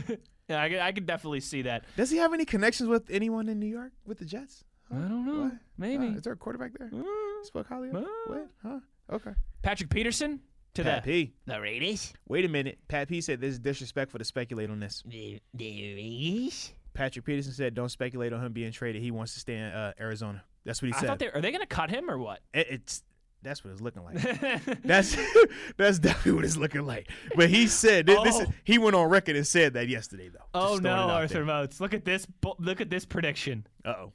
yeah, 0.47 0.61
I, 0.61 0.87
I 0.87 0.91
could 0.93 1.05
definitely 1.05 1.41
see 1.41 1.63
that. 1.63 1.83
Does 1.95 2.09
he 2.09 2.17
have 2.17 2.33
any 2.33 2.45
connections 2.45 2.89
with 2.89 3.09
anyone 3.09 3.49
in 3.49 3.59
New 3.59 3.67
York 3.67 3.91
with 4.05 4.19
the 4.19 4.25
Jets? 4.25 4.63
I 4.91 4.95
don't 4.95 5.25
know. 5.25 5.43
What? 5.43 5.53
Maybe. 5.77 6.07
Uh, 6.07 6.11
is 6.11 6.21
there 6.21 6.33
a 6.33 6.37
quarterback 6.37 6.71
there? 6.77 6.89
Uh, 6.93 7.03
Spoke 7.43 7.67
highly 7.67 7.89
of? 7.89 7.95
Uh. 7.97 8.05
What? 8.27 8.47
Huh? 8.63 8.79
Okay. 9.11 9.31
Patrick 9.61 9.89
Peterson 9.89 10.39
to 10.75 10.83
Pat 10.83 11.03
the, 11.03 11.25
P. 11.25 11.33
the 11.45 11.59
Raiders. 11.59 12.13
Wait 12.29 12.45
a 12.45 12.47
minute. 12.47 12.77
Pat 12.87 13.09
P 13.09 13.19
said 13.19 13.41
this 13.41 13.53
is 13.53 13.59
disrespectful 13.59 14.17
to 14.19 14.23
speculate 14.25 14.69
on 14.69 14.79
this. 14.79 15.03
The, 15.05 15.39
the 15.53 15.95
Raiders? 15.95 16.71
Patrick 16.97 17.23
Peterson 17.25 17.53
said 17.53 17.73
don't 17.75 17.89
speculate 17.89 18.33
on 18.33 18.43
him 18.43 18.51
being 18.53 18.71
traded. 18.71 19.01
He 19.01 19.11
wants 19.11 19.33
to 19.35 19.39
stay 19.39 19.55
in 19.55 19.63
uh, 19.63 19.93
Arizona. 19.99 20.43
That's 20.65 20.81
what 20.81 20.87
he 20.87 20.93
I 20.95 20.99
said. 20.99 21.07
thought 21.07 21.19
they 21.19 21.29
are 21.29 21.39
they 21.41 21.51
going 21.51 21.61
to 21.61 21.67
cut 21.67 21.89
him 21.91 22.09
or 22.09 22.17
what? 22.17 22.39
It- 22.53 22.67
it's 22.69 23.03
that's 23.43 23.63
what 23.63 23.69
it's 23.71 23.81
looking 23.81 24.03
like. 24.03 24.15
That's 24.83 25.15
that's 25.77 25.99
definitely 25.99 26.31
what 26.33 26.43
it's 26.43 26.57
looking 26.57 26.85
like. 26.87 27.09
But 27.35 27.49
he 27.51 27.67
said 27.67 28.07
this, 28.07 28.21
this 28.23 28.35
is, 28.39 28.47
Oh. 28.49 28.53
he 28.63 28.79
went 28.79 28.95
on 28.95 29.07
record 29.09 29.35
and 29.35 29.45
said 29.45 29.73
that 29.75 29.87
yesterday 29.87 30.29
though. 30.29 30.43
oh 30.55 30.77
no, 30.81 30.89
Arthur 30.91 31.45
Moats! 31.45 31.79
Look 31.79 31.93
at 31.93 32.03
this! 32.03 32.25
Look 32.57 32.81
at 32.81 32.89
this 32.89 33.05
prediction. 33.05 33.67
Uh 33.85 33.89
oh. 33.99 34.13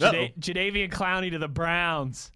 Jada- 0.00 0.36
Jadeveon 0.38 0.90
Clowney 0.90 1.30
to 1.30 1.38
the 1.38 1.48
Browns. 1.48 2.32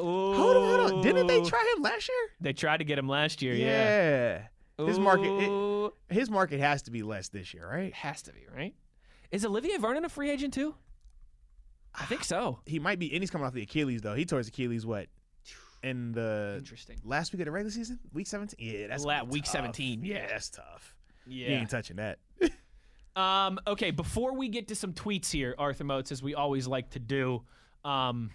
Ooh. 0.00 0.04
Hold 0.04 0.56
on, 0.56 0.78
hold 0.80 0.92
on. 0.92 1.02
Didn't 1.02 1.28
they 1.28 1.40
try 1.42 1.74
him 1.76 1.82
last 1.82 2.08
year? 2.08 2.28
They 2.40 2.52
tried 2.52 2.78
to 2.78 2.84
get 2.84 2.98
him 2.98 3.08
last 3.08 3.42
year. 3.42 3.54
Yeah. 3.54 3.66
Yeah. 3.66 4.42
His 4.78 4.98
market 4.98 5.30
it- 5.30 5.92
his 6.14 6.30
market 6.30 6.60
has 6.60 6.82
to 6.82 6.90
be 6.90 7.02
less 7.02 7.28
this 7.28 7.52
year, 7.54 7.68
right? 7.68 7.92
has 7.94 8.22
to 8.22 8.32
be 8.32 8.40
right. 8.54 8.74
Is 9.30 9.44
Olivier 9.44 9.76
Vernon 9.78 10.04
a 10.04 10.08
free 10.08 10.30
agent 10.30 10.54
too? 10.54 10.74
I 11.94 12.04
think 12.06 12.24
so. 12.24 12.60
He 12.66 12.78
might 12.78 12.98
be 12.98 13.12
and 13.12 13.22
he's 13.22 13.30
coming 13.30 13.46
off 13.46 13.52
the 13.52 13.62
Achilles 13.62 14.02
though. 14.02 14.14
He 14.14 14.24
tore 14.24 14.38
his 14.38 14.48
Achilles 14.48 14.84
what? 14.86 15.06
in 15.82 16.12
the 16.12 16.54
Interesting. 16.58 17.00
last 17.04 17.32
week 17.32 17.40
of 17.40 17.46
the 17.46 17.50
regular 17.50 17.72
season, 17.72 17.98
week 18.12 18.28
17. 18.28 18.56
Yeah, 18.60 18.86
that's 18.86 19.04
La- 19.04 19.24
week 19.24 19.42
tough. 19.44 19.52
17, 19.52 20.04
yeah. 20.04 20.28
that's 20.28 20.48
tough. 20.48 20.94
You 21.26 21.44
Yeah. 21.46 21.58
ain't 21.60 21.70
touching 21.70 21.96
that. 21.96 22.18
Um, 23.14 23.58
okay, 23.66 23.90
before 23.90 24.34
we 24.34 24.48
get 24.48 24.68
to 24.68 24.74
some 24.74 24.94
tweets 24.94 25.30
here, 25.30 25.54
Arthur 25.58 25.84
Moats, 25.84 26.10
as 26.12 26.22
we 26.22 26.34
always 26.34 26.66
like 26.66 26.88
to 26.92 26.98
do 26.98 27.42
um, 27.84 28.30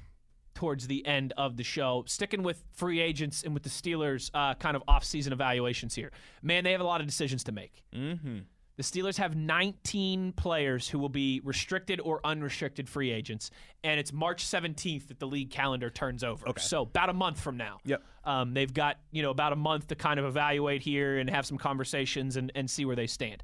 towards 0.58 0.88
the 0.88 1.06
end 1.06 1.34
of 1.38 1.56
the 1.56 1.64
show, 1.64 2.04
sticking 2.08 2.42
with 2.42 2.64
free 2.74 3.00
agents 3.00 3.44
and 3.44 3.54
with 3.54 3.62
the 3.62 3.70
Steelers' 3.70 4.32
uh, 4.34 4.56
kind 4.56 4.76
of 4.76 4.82
off-season 4.88 5.32
evaluations 5.32 5.94
here. 5.94 6.12
Man, 6.42 6.64
they 6.64 6.72
have 6.72 6.82
a 6.82 6.84
lot 6.84 7.00
of 7.00 7.06
decisions 7.06 7.44
to 7.44 7.52
make. 7.52 7.84
Mm-hmm. 7.96 8.40
The 8.76 8.84
Steelers 8.84 9.18
have 9.18 9.36
19 9.36 10.34
players 10.34 10.90
who 10.90 10.98
will 10.98 11.10
be 11.10 11.42
restricted 11.44 12.00
or 12.00 12.22
unrestricted 12.24 12.90
free 12.90 13.12
agents, 13.12 13.52
and 13.84 14.00
it's 14.00 14.12
March 14.12 14.44
17th 14.46 15.10
that 15.10 15.20
the 15.20 15.28
league 15.28 15.52
calendar 15.52 15.92
turns 15.92 16.24
over. 16.24 16.50
Okay. 16.50 16.62
So 16.62 16.82
about 16.82 17.10
a 17.10 17.14
month 17.14 17.40
from 17.40 17.58
now. 17.58 17.78
Yep. 17.86 18.04
Um, 18.24 18.56
they've 18.56 18.74
got 18.74 18.98
you 19.12 19.22
know 19.22 19.30
about 19.30 19.54
a 19.54 19.56
month 19.56 19.88
to 19.88 19.96
kind 19.96 20.20
of 20.20 20.26
evaluate 20.26 20.82
here 20.82 21.20
and 21.20 21.30
have 21.30 21.46
some 21.46 21.60
conversations 21.60 22.36
and, 22.36 22.52
and 22.56 22.68
see 22.68 22.84
where 22.84 22.96
they 22.96 23.08
stand. 23.08 23.44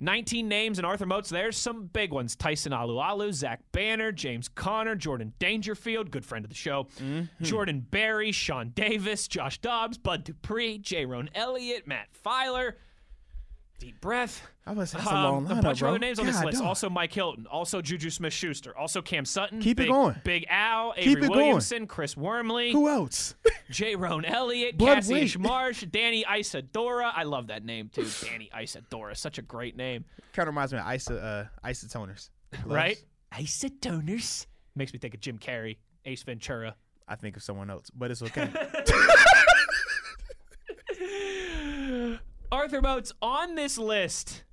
19 0.00 0.48
names 0.48 0.78
and 0.78 0.86
Arthur 0.86 1.06
Moats. 1.06 1.28
There's 1.30 1.56
some 1.56 1.86
big 1.86 2.12
ones: 2.12 2.36
Tyson 2.36 2.72
Alualu, 2.72 3.32
Zach 3.32 3.60
Banner, 3.72 4.12
James 4.12 4.48
Conner, 4.48 4.94
Jordan 4.94 5.32
Dangerfield, 5.38 6.10
good 6.10 6.24
friend 6.24 6.44
of 6.44 6.50
the 6.50 6.56
show, 6.56 6.84
mm-hmm. 7.00 7.44
Jordan 7.44 7.86
Berry, 7.90 8.32
Sean 8.32 8.70
Davis, 8.70 9.28
Josh 9.28 9.58
Dobbs, 9.58 9.98
Bud 9.98 10.24
Dupree, 10.24 10.78
J. 10.78 11.06
Elliott, 11.34 11.86
Matt 11.86 12.08
Feiler. 12.24 12.74
Deep 13.78 14.00
breath. 14.00 14.42
I 14.66 14.72
was 14.72 14.90
that's 14.90 15.06
a 15.06 15.08
Um, 15.14 15.22
long 15.24 15.46
lineup, 15.46 15.58
a 15.60 15.62
bunch 15.62 15.82
of 15.82 15.88
other 15.88 15.98
names 16.00 16.18
on 16.18 16.26
this 16.26 16.34
God, 16.36 16.46
list. 16.46 16.62
Also 16.62 16.90
Mike 16.90 17.12
Hilton. 17.12 17.46
Also 17.46 17.80
Juju 17.80 18.10
Smith-Schuster. 18.10 18.76
Also 18.76 19.00
Cam 19.00 19.24
Sutton. 19.24 19.60
Keep 19.60 19.78
it 19.80 19.86
going. 19.86 20.16
Big 20.24 20.46
Al. 20.50 20.94
Keep 20.94 21.18
Avery 21.18 21.26
it 21.26 21.60
going. 21.70 21.86
Chris 21.86 22.16
Wormley. 22.16 22.72
Who 22.72 22.88
else? 22.88 23.36
Jayrone 23.70 24.28
Elliott. 24.28 24.80
Weight. 24.80 25.38
Marsh. 25.38 25.84
Danny 25.90 26.24
Isidora. 26.28 27.12
I 27.14 27.22
love 27.22 27.46
that 27.46 27.64
name 27.64 27.88
too. 27.88 28.06
Danny 28.22 28.50
Isidora. 28.60 29.14
Such 29.14 29.38
a 29.38 29.42
great 29.42 29.76
name. 29.76 30.04
kind 30.32 30.48
of 30.48 30.54
reminds 30.54 30.72
me 30.72 30.80
of 30.80 30.92
Isa, 30.92 31.48
uh, 31.64 31.66
isotoners. 31.68 32.30
Right? 32.66 33.00
Isotoners. 33.32 34.46
Makes 34.74 34.92
me 34.92 34.98
think 34.98 35.14
of 35.14 35.20
Jim 35.20 35.38
Carrey. 35.38 35.76
Ace 36.04 36.24
Ventura. 36.24 36.74
I 37.10 37.16
think 37.16 37.36
of 37.36 37.42
someone 37.42 37.70
else, 37.70 37.90
but 37.90 38.10
it's 38.10 38.20
okay. 38.22 38.50
Arthur 42.50 42.80
Moats 42.80 43.12
on 43.20 43.54
this 43.54 43.78
list. 43.78 44.44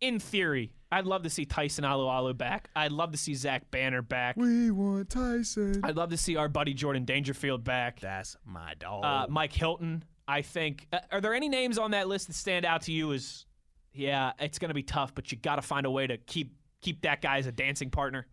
In 0.00 0.18
theory, 0.18 0.72
I'd 0.90 1.06
love 1.06 1.22
to 1.22 1.30
see 1.30 1.44
Tyson 1.44 1.84
Alualu 1.84 2.36
back. 2.36 2.70
I'd 2.74 2.92
love 2.92 3.12
to 3.12 3.18
see 3.18 3.34
Zach 3.34 3.70
Banner 3.70 4.02
back. 4.02 4.36
we 4.36 4.70
want 4.70 5.10
Tyson. 5.10 5.80
I'd 5.84 5.96
love 5.96 6.10
to 6.10 6.16
see 6.16 6.36
our 6.36 6.48
buddy 6.48 6.74
Jordan 6.74 7.04
Dangerfield 7.04 7.62
back. 7.62 8.00
That's 8.00 8.36
my 8.44 8.74
dog. 8.78 9.04
Uh, 9.04 9.26
Mike 9.28 9.52
Hilton, 9.52 10.02
I 10.26 10.42
think. 10.42 10.88
Uh, 10.92 10.98
are 11.12 11.20
there 11.20 11.34
any 11.34 11.48
names 11.48 11.78
on 11.78 11.92
that 11.92 12.08
list 12.08 12.26
that 12.26 12.34
stand 12.34 12.64
out 12.64 12.82
to 12.82 12.92
you 12.92 13.12
as, 13.12 13.46
yeah, 13.92 14.32
it's 14.40 14.58
going 14.58 14.70
to 14.70 14.74
be 14.74 14.82
tough, 14.82 15.14
but 15.14 15.30
you 15.30 15.38
got 15.38 15.56
to 15.56 15.62
find 15.62 15.86
a 15.86 15.90
way 15.90 16.06
to 16.06 16.16
keep 16.16 16.56
keep 16.80 17.02
that 17.02 17.22
guy 17.22 17.38
as 17.38 17.46
a 17.46 17.52
dancing 17.52 17.90
partner? 17.90 18.26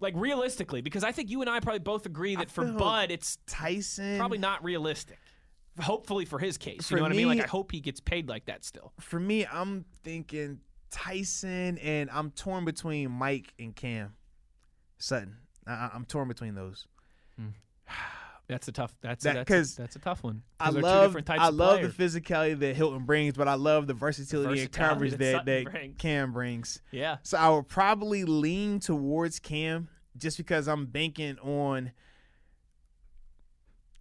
Like 0.00 0.12
realistically, 0.16 0.82
because 0.82 1.04
I 1.04 1.12
think 1.12 1.30
you 1.30 1.40
and 1.40 1.48
I 1.48 1.60
probably 1.60 1.78
both 1.78 2.04
agree 2.04 2.36
that 2.36 2.50
for 2.50 2.64
Bud, 2.66 3.10
it's 3.10 3.38
Tyson. 3.46 4.18
probably 4.18 4.36
not 4.38 4.62
realistic. 4.62 5.18
Hopefully 5.80 6.24
for 6.24 6.38
his 6.38 6.56
case, 6.58 6.86
For 6.88 6.94
you 6.94 6.96
know 6.98 7.02
what 7.04 7.12
I 7.12 7.16
mean. 7.16 7.28
Like 7.28 7.40
I 7.42 7.46
hope 7.46 7.72
he 7.72 7.80
gets 7.80 8.00
paid 8.00 8.28
like 8.28 8.46
that 8.46 8.64
still. 8.64 8.92
For 9.00 9.18
me, 9.18 9.44
I'm 9.46 9.84
thinking 10.04 10.60
Tyson, 10.90 11.78
and 11.78 12.08
I'm 12.10 12.30
torn 12.30 12.64
between 12.64 13.10
Mike 13.10 13.52
and 13.58 13.74
Cam 13.74 14.14
Sutton. 14.98 15.36
I, 15.66 15.90
I'm 15.92 16.04
torn 16.04 16.28
between 16.28 16.54
those. 16.54 16.86
Hmm. 17.36 17.48
That's 18.46 18.68
a 18.68 18.72
tough. 18.72 18.94
That's 19.00 19.24
That- 19.24 19.34
that's, 19.36 19.48
'cause 19.48 19.74
that's 19.74 19.96
a 19.96 19.98
tough 19.98 20.22
one. 20.22 20.42
I 20.60 20.66
'Cause 20.66 20.74
they're 20.74 20.82
two 20.82 20.86
love 20.86 21.16
I 21.30 21.48
love 21.48 21.80
the 21.80 21.88
physicality 21.88 22.58
that 22.58 22.76
Hilton 22.76 23.06
brings, 23.06 23.34
but 23.38 23.48
I 23.48 23.54
love 23.54 23.86
the 23.86 23.94
versatility, 23.94 24.60
and 24.60 24.70
versatility 24.70 24.94
coverage 24.94 25.10
that 25.12 25.18
that, 25.18 25.64
that 25.64 25.72
brings. 25.72 25.96
Cam 25.98 26.32
brings. 26.34 26.82
yeah. 26.90 27.16
So 27.22 27.38
I 27.38 27.48
would 27.48 27.68
probably 27.68 28.24
lean 28.24 28.80
towards 28.80 29.38
Cam 29.38 29.88
just 30.18 30.36
because 30.36 30.68
I'm 30.68 30.84
banking 30.84 31.38
on 31.38 31.92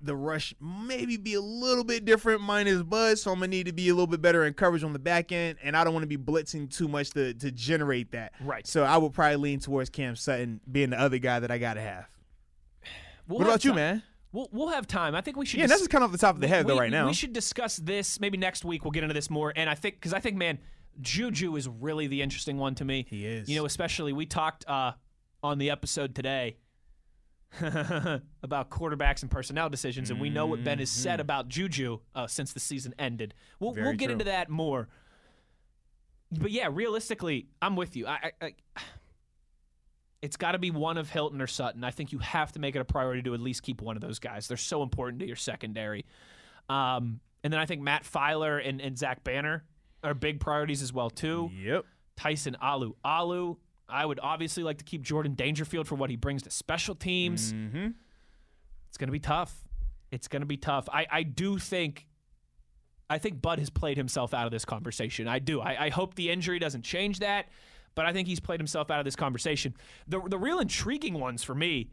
the 0.04 0.16
rush 0.16 0.54
maybe 0.60 1.18
be 1.18 1.34
a 1.34 1.42
little 1.42 1.84
bit 1.84 2.06
different 2.06 2.42
minus 2.42 2.84
Bud, 2.84 3.18
so 3.18 3.32
I'm 3.32 3.40
gonna 3.40 3.48
need 3.48 3.66
to 3.68 3.74
be 3.74 3.90
a 3.90 3.94
little 3.94 4.08
bit 4.08 4.22
better 4.22 4.46
in 4.46 4.54
coverage 4.54 4.84
on 4.84 4.94
the 4.94 5.00
back 5.00 5.32
end, 5.32 5.58
and 5.64 5.76
I 5.76 5.84
don't 5.84 5.94
want 5.94 6.04
to 6.04 6.08
be 6.08 6.18
blitzing 6.18 6.70
too 6.76 6.88
much 6.88 7.12
to 7.12 7.34
to 7.36 7.52
generate 7.52 8.12
that. 8.12 8.34
Right. 8.42 8.66
So 8.68 8.84
I 8.84 8.98
would 8.98 9.14
probably 9.14 9.38
lean 9.38 9.60
towards 9.60 9.90
Cam 9.90 10.16
Sutton 10.16 10.60
being 10.72 10.92
the 10.92 11.00
other 11.00 11.18
guy 11.18 11.40
that 11.40 11.52
I 11.52 11.58
gotta 11.58 11.82
have. 11.82 12.06
We'll 13.26 13.38
what 13.38 13.46
have 13.46 13.54
about 13.54 13.64
you, 13.64 13.74
man? 13.74 14.04
We'll 14.34 14.50
we'll 14.52 14.68
have 14.68 14.86
time. 14.86 15.16
I 15.16 15.22
think 15.22 15.38
we 15.38 15.46
should. 15.46 15.62
Yeah, 15.62 15.68
dis- 15.68 15.80
that's 15.80 15.88
kind 15.88 16.04
of 16.04 16.10
off 16.10 16.12
the 16.12 16.18
top 16.18 16.36
of 16.36 16.42
the 16.42 16.48
head 16.48 16.68
though 16.68 16.74
we, 16.74 16.82
right 16.82 16.92
now. 16.92 17.06
We 17.06 17.14
should 17.14 17.32
discuss 17.32 17.78
this 17.78 18.20
maybe 18.20 18.38
next 18.38 18.66
week. 18.66 18.84
We'll 18.84 18.92
get 18.92 19.04
into 19.04 19.14
this 19.14 19.30
more. 19.30 19.54
And 19.56 19.70
I 19.70 19.76
think 19.76 19.96
because 19.96 20.14
I 20.14 20.20
think, 20.20 20.36
man, 20.36 20.60
Juju 21.00 21.56
is 21.56 21.70
really 21.70 22.08
the 22.08 22.22
interesting 22.22 22.58
one 22.58 22.76
to 22.76 22.84
me. 22.84 23.06
He 23.10 23.26
is. 23.26 23.48
You 23.48 23.56
know, 23.56 23.66
especially 23.66 24.12
we 24.12 24.26
talked 24.26 24.68
uh, 24.68 24.92
on 25.42 25.58
the 25.58 25.70
episode 25.70 26.16
today 26.16 26.58
about 28.44 28.70
quarterbacks 28.70 29.22
and 29.22 29.30
personnel 29.30 29.70
decisions, 29.70 30.10
and 30.10 30.20
we 30.20 30.30
know 30.30 30.46
what 30.46 30.64
Ben 30.64 30.80
has 30.80 30.90
said 30.90 31.20
about 31.20 31.50
Juju 31.50 32.00
uh, 32.16 32.28
since 32.28 32.54
the 32.54 32.60
season 32.60 32.94
ended. 32.98 33.34
We'll 33.60 33.72
Mm-hmm. 33.72 33.76
Very 33.76 33.88
we'll 33.88 33.98
get 33.98 34.06
true. 34.06 34.14
into 34.14 34.26
that 34.26 34.50
more. 34.50 34.88
But 36.32 36.52
yeah, 36.52 36.70
realistically, 36.72 37.48
I'm 37.62 37.76
with 37.76 37.96
you. 37.96 38.08
I, 38.08 38.32
I, 38.42 38.46
I 38.46 38.82
it's 40.22 40.38
got 40.38 40.54
to 40.54 40.58
be 40.58 40.72
one 40.72 40.98
of 40.98 41.10
Hilton 41.10 41.42
or 41.42 41.48
Sutton. 41.48 41.84
I 41.84 41.92
think 41.92 42.12
you 42.14 42.20
have 42.20 42.54
to 42.54 42.60
make 42.60 42.76
it 42.76 42.80
a 42.80 42.86
priority 42.86 43.22
to 43.24 43.34
at 43.34 43.42
least 43.42 43.62
keep 43.62 43.82
one 43.82 43.98
of 43.98 44.02
those 44.02 44.20
guys. 44.20 44.48
They're 44.48 44.56
so 44.58 44.82
important 44.82 45.20
to 45.20 45.28
your 45.28 45.36
secondary. 45.36 46.06
Um, 46.70 47.20
and 47.44 47.52
then 47.52 47.60
I 47.60 47.66
think 47.66 47.82
Matt 47.82 48.04
Feiler 48.04 48.66
and, 48.66 48.80
and 48.80 48.98
Zach 48.98 49.24
Banner 49.26 49.66
are 50.02 50.14
big 50.14 50.40
priorities 50.40 50.82
as 50.82 50.94
well 50.94 51.10
too. 51.10 51.52
Yep. 51.62 51.86
Tyson 52.16 52.56
Alualu. 52.64 53.58
I 53.94 54.06
would 54.06 54.20
obviously 54.22 54.64
like 54.64 54.80
to 54.80 54.84
keep 54.84 55.02
Jordan 55.02 55.36
Dangerfield 55.36 55.88
for 55.88 55.96
what 55.96 56.10
he 56.10 56.16
brings 56.16 56.44
to 56.44 56.50
special 56.50 56.96
teams. 56.96 57.54
Mm-hmm. 57.54 57.90
It's 58.90 58.98
going 58.98 59.08
to 59.08 59.14
be 59.14 59.20
tough. 59.20 59.56
It's 60.12 60.28
going 60.28 60.42
to 60.42 60.48
be 60.48 60.58
tough. 60.58 60.90
I, 60.92 61.08
I 61.12 61.24
do 61.24 61.58
think. 61.58 62.08
I 63.10 63.18
think 63.20 63.42
Bud 63.42 63.60
has 63.60 63.70
played 63.70 63.98
himself 63.98 64.34
out 64.34 64.46
of 64.46 64.52
this 64.52 64.66
conversation. 64.66 65.28
I 65.28 65.38
do. 65.40 65.62
I, 65.62 65.86
I 65.86 65.90
hope 65.90 66.16
the 66.16 66.32
injury 66.32 66.58
doesn't 66.58 66.84
change 66.84 67.20
that, 67.20 67.50
but 67.96 68.06
I 68.06 68.14
think 68.14 68.28
he's 68.28 68.40
played 68.40 68.60
himself 68.60 68.90
out 68.90 69.00
of 69.00 69.06
this 69.06 69.16
conversation. 69.16 69.76
The 70.08 70.20
the 70.22 70.38
real 70.38 70.60
intriguing 70.60 71.20
ones 71.20 71.44
for 71.44 71.54
me, 71.54 71.92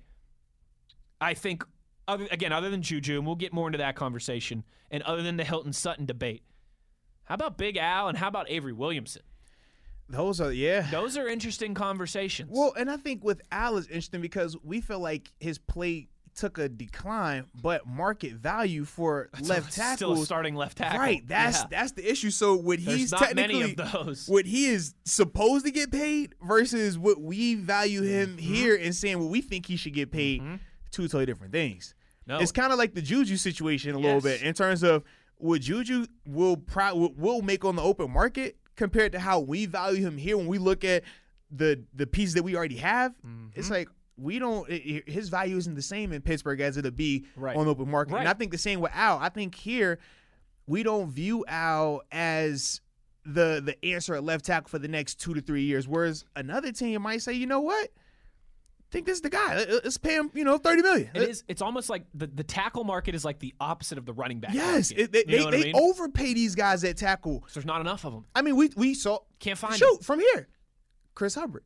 I 1.21 1.35
think, 1.35 1.65
other, 2.09 2.27
again, 2.31 2.53
other 2.53 2.71
than 2.71 2.81
Juju, 2.81 3.19
and 3.19 3.27
we'll 3.27 3.37
get 3.37 3.53
more 3.53 3.67
into 3.69 3.79
that 3.79 3.97
conversation, 3.97 4.65
and 4.91 5.03
other 5.03 5.23
than 5.23 5.37
the 5.37 5.45
Hilton 5.45 5.73
Sutton 5.73 6.07
debate, 6.07 6.43
how 7.25 7.35
about 7.35 7.59
Big 7.59 7.77
Al 7.77 8.09
and 8.09 8.17
how 8.17 8.29
about 8.29 8.49
Avery 8.49 8.73
Williamson? 8.73 9.23
Those 10.11 10.41
are 10.41 10.53
yeah. 10.53 10.87
Those 10.91 11.17
are 11.17 11.29
interesting 11.29 11.73
conversations. 11.75 12.51
Well, 12.53 12.73
and 12.77 12.91
I 12.91 12.97
think 12.97 13.23
with 13.25 13.41
Al 13.53 13.77
is 13.77 13.87
interesting 13.87 14.21
because 14.21 14.57
we 14.63 14.81
feel 14.81 14.99
like 15.01 15.31
his 15.41 15.59
play 15.59 16.09
took 16.37 16.59
a 16.59 16.69
decline, 16.69 17.45
but 17.61 17.87
market 17.87 18.33
value 18.35 18.85
for 18.85 19.29
left 19.43 19.75
tackle 19.75 20.15
Still 20.15 20.25
starting 20.25 20.55
left 20.55 20.79
tackle. 20.79 20.99
Right, 21.01 21.27
that's 21.27 21.59
Yeah. 21.61 21.67
that's 21.71 21.93
the 21.93 22.09
issue. 22.11 22.31
So 22.31 22.55
what 22.57 22.83
There's 22.85 22.99
he's 22.99 23.13
not 23.13 23.35
many 23.35 23.61
technically 23.61 23.85
of 23.85 23.93
those. 23.93 24.27
what 24.29 24.47
he 24.47 24.67
is 24.67 24.95
supposed 25.05 25.65
to 25.67 25.71
get 25.73 25.91
paid 25.91 26.35
versus 26.43 26.97
what 26.99 27.21
we 27.21 27.55
value 27.57 28.03
him 28.03 28.31
Mm-hmm. 28.37 28.55
here 28.55 28.77
and 28.77 28.95
saying 28.95 29.19
what 29.19 29.29
we 29.29 29.41
think 29.41 29.67
he 29.67 29.77
should 29.77 29.93
get 29.95 30.11
paid, 30.13 30.41
two 30.91 31.03
totally 31.05 31.27
different 31.27 31.53
things. 31.53 31.95
No. 32.27 32.39
It's 32.39 32.53
kind 32.53 32.73
of 32.73 32.79
like 32.79 32.95
the 32.95 33.03
Juju 33.03 33.37
situation 33.37 33.95
a 33.95 33.99
little 33.99 34.21
bit 34.21 34.43
in 34.43 34.55
terms 34.55 34.83
of 34.85 35.03
what 35.37 35.61
Juju 35.63 36.07
will 36.27 36.57
pro- 36.57 36.95
will 37.17 37.43
make 37.43 37.65
on 37.65 37.75
the 37.75 37.83
open 37.83 38.11
market 38.13 38.57
compared 38.81 39.13
to 39.13 39.21
how 39.21 39.39
we 39.41 39.67
value 39.67 40.01
him 40.01 40.17
here 40.17 40.39
when 40.39 40.47
we 40.47 40.57
look 40.57 40.85
at 40.85 41.03
the 41.51 41.83
the 41.95 42.07
pieces 42.07 42.33
that 42.35 42.43
we 42.43 42.57
already 42.57 42.79
have. 42.79 43.13
Mm-hmm. 43.19 43.49
It's 43.55 43.69
like 43.69 43.89
we 44.17 44.39
don't 44.39 44.67
i- 44.71 45.03
i- 45.07 45.11
his 45.11 45.29
value 45.29 45.57
isn't 45.59 45.75
the 45.75 45.83
same 45.83 46.13
in 46.13 46.23
Pittsburgh 46.23 46.61
as 46.63 46.79
it'll 46.79 46.91
be 46.91 47.27
Right. 47.37 47.55
on 47.57 47.67
the 47.67 47.73
open 47.73 47.91
market. 47.91 48.15
And 48.17 48.27
I 48.29 48.33
think 48.33 48.53
the 48.53 48.59
same 48.59 48.81
with 48.81 48.93
Al. 48.95 49.19
I 49.19 49.29
think 49.29 49.55
here 49.55 49.99
we 50.67 50.83
don't 50.83 51.11
view 51.11 51.45
Al 51.47 52.01
as 52.11 52.81
the 53.27 53.61
the 53.63 53.77
answer 53.85 54.15
at 54.15 54.25
left 54.25 54.47
tackle 54.47 54.71
for 54.71 54.79
the 54.79 54.89
next 54.89 55.21
two 55.21 55.35
to 55.35 55.43
three 55.43 55.65
years. 55.65 55.87
Whereas 55.87 56.25
another 56.35 56.73
team 56.73 57.03
might 57.03 57.21
say, 57.21 57.35
you 57.35 57.47
know 57.47 57.61
what? 57.61 57.91
I 58.91 58.93
think 58.93 59.07
this 59.07 59.17
is 59.17 59.21
the 59.23 59.31
guy. 59.31 59.55
Let- 59.57 59.71
Let's 59.85 59.99
pay 59.99 60.15
him, 60.17 60.31
you 60.35 60.43
know, 60.43 60.59
thirty 60.59 60.83
million. 60.83 61.11
It 61.15 61.23
is. 61.29 61.45
It's 61.47 61.63
almost 61.63 61.89
like 61.89 62.07
the, 62.13 62.27
the 62.27 62.43
tackle 62.43 62.83
market 62.83 63.15
is 63.15 63.25
like 63.25 63.39
the 63.39 63.55
opposite 63.61 63.99
of 63.99 64.05
the 64.05 64.13
running 64.13 64.41
back. 64.41 64.53
Yes, 64.53 64.91
market. 64.91 65.03
it, 65.05 65.13
they, 65.13 65.25
You 65.33 65.39
know 65.45 65.51
they, 65.53 65.57
what 65.59 65.67
I 65.67 65.73
mean? 65.73 65.77
overpay 65.77 66.35
these 66.35 66.55
guys 66.57 66.83
at 66.83 66.97
tackle. 66.97 67.45
So 67.47 67.55
there's 67.61 67.67
not 67.67 67.81
enough 67.81 68.05
of 68.05 68.13
them. 68.13 68.25
I 68.35 68.43
mean, 68.43 68.57
we 68.57 68.71
we 68.77 68.95
saw 68.95 69.19
Can't 69.39 69.57
find 69.59 69.75
shoot 69.77 69.95
them. 69.95 70.03
from 70.03 70.19
here. 70.21 70.49
Chris 71.15 71.37
Hubbard, 71.37 71.63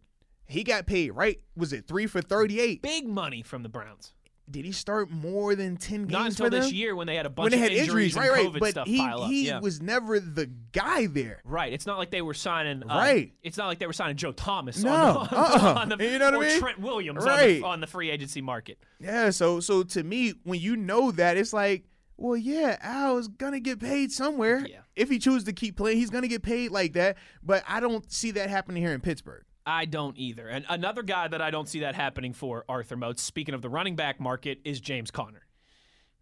he 0.46 0.64
got 0.64 0.86
paid 0.86 1.12
right. 1.12 1.40
Was 1.56 1.72
it 1.72 1.88
three 1.88 2.06
for 2.06 2.20
thirty 2.20 2.60
eight? 2.60 2.82
Big 2.82 3.08
money 3.08 3.40
from 3.42 3.62
the 3.62 3.68
Browns. 3.70 4.12
Did 4.50 4.64
he 4.66 4.72
start 4.72 5.10
more 5.10 5.54
than 5.54 5.76
ten 5.78 6.02
games 6.02 6.12
Not 6.12 6.26
until 6.26 6.50
this 6.50 6.70
year 6.72 6.94
when 6.94 7.06
they 7.06 7.16
had 7.16 7.24
a 7.26 7.30
bunch 7.30 7.50
when 7.52 7.58
they 7.60 7.66
of 7.66 7.72
had 7.72 7.80
injuries, 7.80 8.14
and 8.14 8.24
right, 8.26 8.32
right. 8.32 8.46
COVID 8.48 8.60
But 8.60 8.70
stuff 8.72 8.86
he 8.86 8.98
pile 8.98 9.22
up. 9.22 9.30
he 9.30 9.46
yeah. 9.46 9.60
was 9.60 9.80
never 9.80 10.20
the 10.20 10.50
guy 10.72 11.06
there. 11.06 11.40
Right. 11.44 11.72
It's 11.72 11.86
not 11.86 11.96
like 11.98 12.10
they 12.10 12.20
were 12.22 12.34
signing. 12.34 12.82
Uh, 12.82 12.94
Right. 12.96 13.32
It's 13.42 13.56
not 13.56 13.68
like 13.68 13.78
they 13.78 13.86
were 13.86 13.92
signing 13.94 14.16
Joe 14.16 14.32
Thomas. 14.32 14.82
No, 14.82 14.92
On 14.92 15.14
the, 15.14 15.36
uh-uh. 15.36 15.74
on 15.80 15.88
the, 15.88 15.96
You 16.04 16.18
know 16.18 16.26
what 16.26 16.34
I 16.34 16.48
mean? 16.48 16.60
Trent 16.60 16.78
Williams 16.78 17.24
Right. 17.24 17.56
on, 17.56 17.60
the, 17.60 17.66
on 17.66 17.80
the 17.80 17.86
free 17.86 18.10
agency 18.10 18.42
market. 18.42 18.78
Yeah, 19.00 19.30
so 19.30 19.60
so 19.60 19.82
to 19.82 20.02
me, 20.02 20.34
when 20.44 20.60
you 20.60 20.76
know 20.76 21.10
that, 21.12 21.36
it's 21.38 21.52
like, 21.52 21.84
well, 22.16 22.36
yeah, 22.36 22.76
Al 22.82 23.16
is 23.18 23.28
gonna 23.28 23.60
get 23.60 23.80
paid 23.80 24.12
somewhere. 24.12 24.64
Yeah. 24.68 24.80
If 24.94 25.08
he 25.08 25.18
chooses 25.18 25.44
to 25.44 25.52
keep 25.52 25.76
playing, 25.76 25.96
he's 25.98 26.10
gonna 26.10 26.28
get 26.28 26.42
paid 26.42 26.70
like 26.70 26.92
that. 26.92 27.16
But 27.42 27.64
I 27.66 27.80
don't 27.80 28.10
see 28.12 28.30
that 28.32 28.50
happening 28.50 28.82
here 28.82 28.92
in 28.92 29.00
Pittsburgh. 29.00 29.42
I 29.66 29.84
don't 29.86 30.16
either. 30.18 30.46
And 30.48 30.64
another 30.68 31.02
guy 31.02 31.28
that 31.28 31.40
I 31.40 31.50
don't 31.50 31.68
see 31.68 31.80
that 31.80 31.94
happening 31.94 32.32
for, 32.32 32.64
Arthur 32.68 32.96
Moats, 32.96 33.22
speaking 33.22 33.54
of 33.54 33.62
the 33.62 33.68
running 33.70 33.96
back 33.96 34.20
market, 34.20 34.58
is 34.64 34.80
James 34.80 35.10
Conner. 35.10 35.46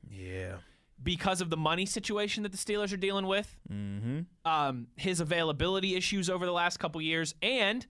Yeah. 0.09 0.57
Because 1.03 1.41
of 1.41 1.51
the 1.51 1.57
money 1.57 1.85
situation 1.87 2.45
that 2.45 2.53
the 2.53 2.59
Steelers 2.59 2.93
are 2.93 2.97
dealing 2.99 3.27
with, 3.27 3.57
Mm-hmm. 3.73 4.21
um, 4.45 4.87
his 4.97 5.19
availability 5.21 5.97
issues 5.97 6.31
over 6.31 6.47
the 6.47 6.53
last 6.53 6.79
couple 6.79 7.01
years, 7.01 7.35
and 7.43 7.87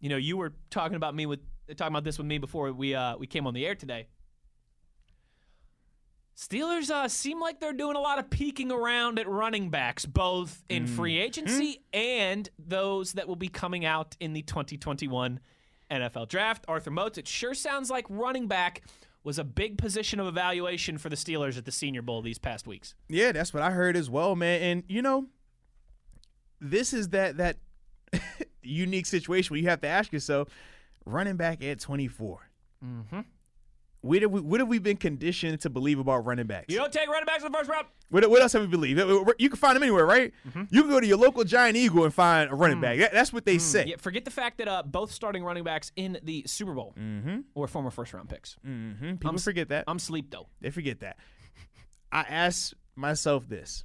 you 0.00 0.08
know, 0.08 0.16
you 0.16 0.36
were 0.36 0.52
talking 0.70 0.96
about 0.96 1.14
me 1.14 1.26
with 1.26 1.40
talking 1.76 1.92
about 1.92 2.04
this 2.04 2.18
with 2.18 2.26
me 2.26 2.38
before 2.38 2.70
we 2.72 2.94
uh, 2.94 3.16
we 3.16 3.26
came 3.26 3.46
on 3.46 3.54
the 3.54 3.66
air 3.66 3.74
today. 3.74 4.06
Steelers 6.36 6.90
uh, 6.90 7.06
seem 7.06 7.40
like 7.40 7.60
they're 7.60 7.72
doing 7.72 7.96
a 7.96 8.00
lot 8.00 8.18
of 8.18 8.28
peeking 8.28 8.72
around 8.72 9.20
at 9.20 9.28
running 9.28 9.70
backs, 9.70 10.04
both 10.04 10.64
in 10.68 10.86
free 10.86 11.18
agency 11.18 11.82
and 11.92 12.48
those 12.58 13.12
that 13.12 13.28
will 13.28 13.36
be 13.36 13.48
coming 13.48 13.84
out 13.84 14.16
in 14.18 14.32
the 14.32 14.42
2021 14.42 15.38
NFL 15.90 16.28
Draft. 16.28 16.64
Arthur 16.66 16.90
Moats, 16.90 17.18
it 17.18 17.28
sure 17.28 17.54
sounds 17.54 17.88
like 17.88 18.04
running 18.08 18.48
back 18.48 18.82
was 19.22 19.38
a 19.38 19.44
big 19.44 19.78
position 19.78 20.18
of 20.18 20.26
evaluation 20.26 20.98
for 20.98 21.08
the 21.08 21.16
Steelers 21.16 21.56
at 21.56 21.64
the 21.64 21.72
Senior 21.72 22.02
Bowl 22.02 22.20
these 22.20 22.38
past 22.38 22.66
weeks. 22.66 22.94
Yeah, 23.08 23.30
that's 23.30 23.54
what 23.54 23.62
I 23.62 23.70
heard 23.70 23.96
as 23.96 24.10
well, 24.10 24.34
man. 24.34 24.60
And 24.60 24.82
you 24.88 25.02
know, 25.02 25.26
this 26.60 26.92
is 26.92 27.10
that 27.10 27.36
that 27.36 27.56
unique 28.62 29.06
situation 29.06 29.54
where 29.54 29.60
you 29.60 29.68
have 29.68 29.80
to 29.82 29.88
ask 29.88 30.12
yourself, 30.12 30.48
running 31.06 31.36
back 31.36 31.62
at 31.62 31.80
24. 31.80 32.40
Mm-hmm. 32.84 33.20
What 34.04 34.20
have 34.20 34.30
we 34.30 34.40
what 34.40 34.60
have 34.60 34.68
we 34.68 34.78
been 34.78 34.98
conditioned 34.98 35.62
to 35.62 35.70
believe 35.70 35.98
about 35.98 36.26
running 36.26 36.46
backs? 36.46 36.66
You 36.68 36.76
don't 36.76 36.92
take 36.92 37.08
running 37.08 37.24
backs 37.24 37.42
in 37.42 37.50
the 37.50 37.56
first 37.56 37.70
round. 37.70 37.86
What, 38.10 38.28
what 38.28 38.42
else 38.42 38.52
have 38.52 38.60
we 38.60 38.68
believed? 38.68 39.00
You 39.38 39.48
can 39.48 39.56
find 39.56 39.74
them 39.74 39.82
anywhere, 39.82 40.04
right? 40.04 40.30
You 40.70 40.82
can 40.82 40.90
go 40.90 41.00
to 41.00 41.06
your 41.06 41.16
local 41.16 41.42
Giant 41.42 41.74
Eagle 41.78 42.04
and 42.04 42.12
find 42.12 42.50
a 42.50 42.54
running 42.54 42.82
back. 42.82 42.98
That- 42.98 43.12
that's 43.14 43.32
what 43.32 43.46
they 43.46 43.56
say. 43.56 43.86
Yeah, 43.86 43.96
forget 43.96 44.26
the 44.26 44.30
fact 44.30 44.58
that 44.58 44.68
uh, 44.68 44.82
both 44.82 45.10
starting 45.10 45.42
running 45.42 45.64
backs 45.64 45.90
in 45.96 46.18
the 46.22 46.44
Super 46.46 46.74
Bowl 46.74 46.94
Mm-hmm. 47.00 47.38
were 47.54 47.66
former 47.66 47.90
first 47.90 48.12
round 48.12 48.28
picks. 48.28 48.56
Mm-hmm. 48.66 49.12
People 49.12 49.30
I'm 49.30 49.38
forget 49.38 49.70
that. 49.70 49.84
I'm 49.88 49.98
sleep 49.98 50.30
though. 50.30 50.48
They 50.60 50.70
forget 50.70 51.00
that. 51.00 51.16
I 52.12 52.20
ask 52.28 52.74
myself 52.94 53.48
this. 53.48 53.84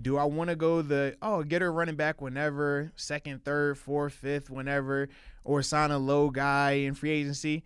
Do 0.00 0.18
I 0.18 0.24
want 0.24 0.50
to 0.50 0.54
go 0.56 0.82
the 0.82 1.16
oh 1.22 1.42
get 1.42 1.62
a 1.62 1.70
running 1.70 1.96
back 1.96 2.20
whenever 2.20 2.92
second, 2.94 3.42
third, 3.44 3.78
fourth, 3.78 4.12
fifth, 4.12 4.50
whenever, 4.50 5.08
or 5.44 5.62
sign 5.62 5.90
a 5.90 5.98
low 5.98 6.28
guy 6.28 6.72
in 6.72 6.92
free 6.94 7.10
agency? 7.10 7.64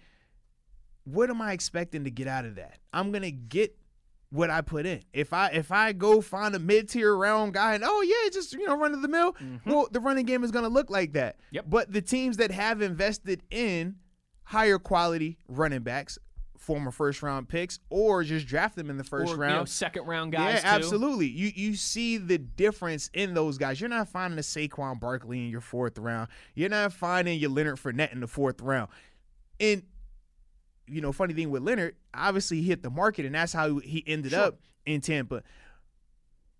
What 1.04 1.30
am 1.30 1.42
I 1.42 1.52
expecting 1.52 2.04
to 2.04 2.10
get 2.10 2.28
out 2.28 2.44
of 2.44 2.56
that? 2.56 2.78
I'm 2.92 3.12
gonna 3.12 3.30
get 3.30 3.76
what 4.32 4.48
I 4.48 4.62
put 4.62 4.86
in. 4.86 5.02
If 5.12 5.32
I 5.32 5.48
if 5.48 5.70
I 5.70 5.92
go 5.92 6.20
find 6.20 6.54
a 6.54 6.58
mid 6.58 6.88
tier 6.88 7.14
round 7.14 7.54
guy 7.54 7.74
and 7.74 7.84
oh 7.86 8.00
yeah, 8.02 8.30
just 8.30 8.52
you 8.54 8.66
know 8.66 8.76
run 8.76 8.94
of 8.94 9.02
the 9.02 9.08
mill, 9.08 9.34
mm-hmm. 9.34 9.70
well 9.70 9.88
the 9.90 10.00
running 10.00 10.26
game 10.26 10.42
is 10.42 10.50
gonna 10.50 10.68
look 10.68 10.90
like 10.90 11.12
that. 11.12 11.36
Yep. 11.50 11.66
But 11.68 11.92
the 11.92 12.02
teams 12.02 12.38
that 12.38 12.50
have 12.50 12.80
invested 12.82 13.42
in 13.50 13.96
higher 14.44 14.78
quality 14.78 15.38
running 15.48 15.82
backs, 15.82 16.18
former 16.56 16.90
first 16.90 17.22
round 17.22 17.48
picks, 17.48 17.78
or 17.90 18.24
just 18.24 18.46
draft 18.46 18.74
them 18.74 18.88
in 18.88 18.96
the 18.96 19.04
first 19.04 19.34
or, 19.34 19.36
round. 19.36 19.52
you 19.52 19.58
know, 19.58 19.64
second 19.66 20.06
round 20.06 20.32
guys. 20.32 20.54
yeah, 20.54 20.60
too. 20.60 20.66
absolutely. 20.66 21.26
You 21.26 21.52
you 21.54 21.74
see 21.74 22.16
the 22.16 22.38
difference 22.38 23.10
in 23.12 23.34
those 23.34 23.58
guys. 23.58 23.80
You're 23.80 23.90
not 23.90 24.08
finding 24.08 24.38
a 24.38 24.42
Saquon 24.42 24.98
Barkley 24.98 25.44
in 25.44 25.50
your 25.50 25.60
fourth 25.60 25.98
round. 25.98 26.28
You're 26.54 26.70
not 26.70 26.94
finding 26.94 27.38
your 27.38 27.50
Leonard 27.50 27.76
Fournette 27.76 28.12
in 28.12 28.20
the 28.20 28.26
fourth 28.26 28.62
round. 28.62 28.88
And 29.60 29.82
you 30.86 31.00
know, 31.00 31.12
funny 31.12 31.34
thing 31.34 31.50
with 31.50 31.62
Leonard, 31.62 31.96
obviously 32.14 32.60
he 32.60 32.68
hit 32.68 32.82
the 32.82 32.90
market, 32.90 33.24
and 33.26 33.34
that's 33.34 33.52
how 33.52 33.78
he 33.78 34.02
ended 34.06 34.32
Sure. 34.32 34.40
up 34.40 34.60
in 34.86 35.00
Tampa. 35.00 35.42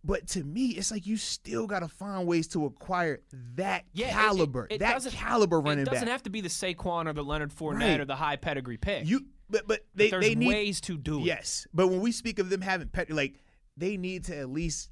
But 0.05 0.27
to 0.29 0.43
me, 0.43 0.71
it's 0.71 0.91
like 0.91 1.07
you 1.07 1.17
still 1.17 1.67
got 1.69 1.81
to 1.81 1.89
find 1.89 2.27
ways 2.27 2.49
to 2.49 2.65
acquire 2.67 3.21
that 3.55 3.85
Yeah, 3.93 4.07
it- 4.07 4.11
it- 4.11 4.13
caliber, 4.15 4.67
it 4.71 4.79
that 4.81 5.03
caliber 5.13 5.61
running 5.61 5.85
back. 5.85 5.93
It 5.93 5.95
doesn't 5.95 6.07
back. 6.07 6.13
have 6.13 6.23
to 6.25 6.31
be 6.31 6.41
the 6.41 6.49
Saquon 6.49 7.07
or 7.07 7.13
the 7.13 7.23
Leonard 7.23 7.53
Fournette 7.53 7.79
Right. 7.81 8.01
or 8.01 8.05
the 8.05 8.17
high 8.17 8.35
pedigree 8.37 8.79
pick. 8.79 9.07
you, 9.07 9.27
but 9.49 9.69
but 9.69 9.69
But 9.69 9.81
they 9.95 10.11
there's 10.11 10.25
they 10.25 10.35
need 10.35 10.49
ways 10.49 10.81
to 10.83 10.99
do 10.99 11.21
it. 11.21 11.25
Yes, 11.25 11.67
but 11.73 11.87
when 11.87 12.01
we 12.01 12.11
speak 12.11 12.41
of 12.41 12.51
them 12.51 12.63
having 12.63 12.89
pet, 12.89 13.11
like 13.11 13.39
they 13.77 13.97
need 13.97 14.25
to 14.25 14.37
at 14.37 14.49
least 14.51 14.91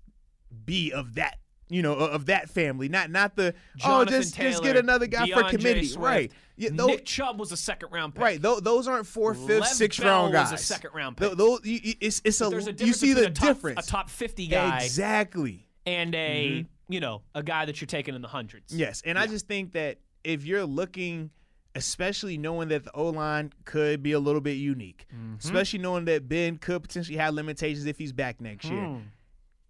be 0.64 0.92
of 0.92 1.14
that, 1.14 1.40
you 1.70 1.82
know, 1.82 1.94
of 1.94 2.26
that 2.26 2.50
family, 2.50 2.88
not 2.88 3.10
not 3.10 3.36
the 3.36 3.54
Jonathan 3.76 4.14
oh 4.14 4.18
just 4.18 4.36
just 4.36 4.62
get 4.62 4.76
another 4.76 5.06
guy 5.06 5.26
for 5.28 5.44
committee, 5.44 5.84
Swift. 5.86 6.04
right? 6.04 6.32
Yeah, 6.56 6.70
those, 6.72 6.88
Nick 6.88 7.04
Chubb 7.06 7.38
was 7.40 7.52
a 7.52 7.56
second 7.56 7.90
round 7.90 8.14
pick. 8.14 8.22
right. 8.22 8.42
Those, 8.42 8.60
those 8.60 8.86
aren't 8.86 9.06
four, 9.06 9.32
fifth, 9.32 9.68
sixth 9.68 10.00
round 10.00 10.34
was 10.34 10.50
guys. 10.50 10.60
a 10.60 10.62
second 10.62 10.90
round 10.94 11.16
pick. 11.16 11.32
Those, 11.32 11.60
it's 11.64 12.20
it's 12.24 12.40
a, 12.42 12.48
a 12.48 12.72
you 12.84 12.92
see 12.92 13.14
the 13.14 13.26
a 13.28 13.30
top, 13.30 13.48
difference. 13.48 13.86
A 13.86 13.90
top 13.90 14.10
50 14.10 14.46
guy 14.48 14.80
exactly. 14.82 15.66
and 15.86 16.14
a 16.14 16.50
Mm-hmm. 16.50 16.92
you 16.92 17.00
know 17.00 17.22
a 17.34 17.42
guy 17.42 17.64
that 17.64 17.80
you're 17.80 17.86
taking 17.86 18.14
in 18.14 18.20
the 18.20 18.28
hundreds. 18.28 18.74
Yes, 18.76 19.02
and 19.06 19.18
I 19.18 19.26
just 19.26 19.46
think 19.46 19.72
that 19.72 19.98
if 20.22 20.44
you're 20.44 20.66
looking, 20.66 21.30
especially 21.74 22.36
knowing 22.36 22.68
that 22.68 22.84
the 22.84 22.92
O 22.92 23.06
line 23.10 23.52
could 23.64 24.02
be 24.02 24.12
a 24.12 24.18
little 24.20 24.40
bit 24.42 24.56
unique, 24.58 25.06
Mm-hmm. 25.14 25.36
especially 25.38 25.78
knowing 25.78 26.04
that 26.06 26.28
Ben 26.28 26.58
could 26.58 26.82
potentially 26.82 27.16
have 27.16 27.32
limitations 27.34 27.86
if 27.86 27.96
he's 27.96 28.12
back 28.12 28.40
next 28.40 28.66
year. 28.68 28.98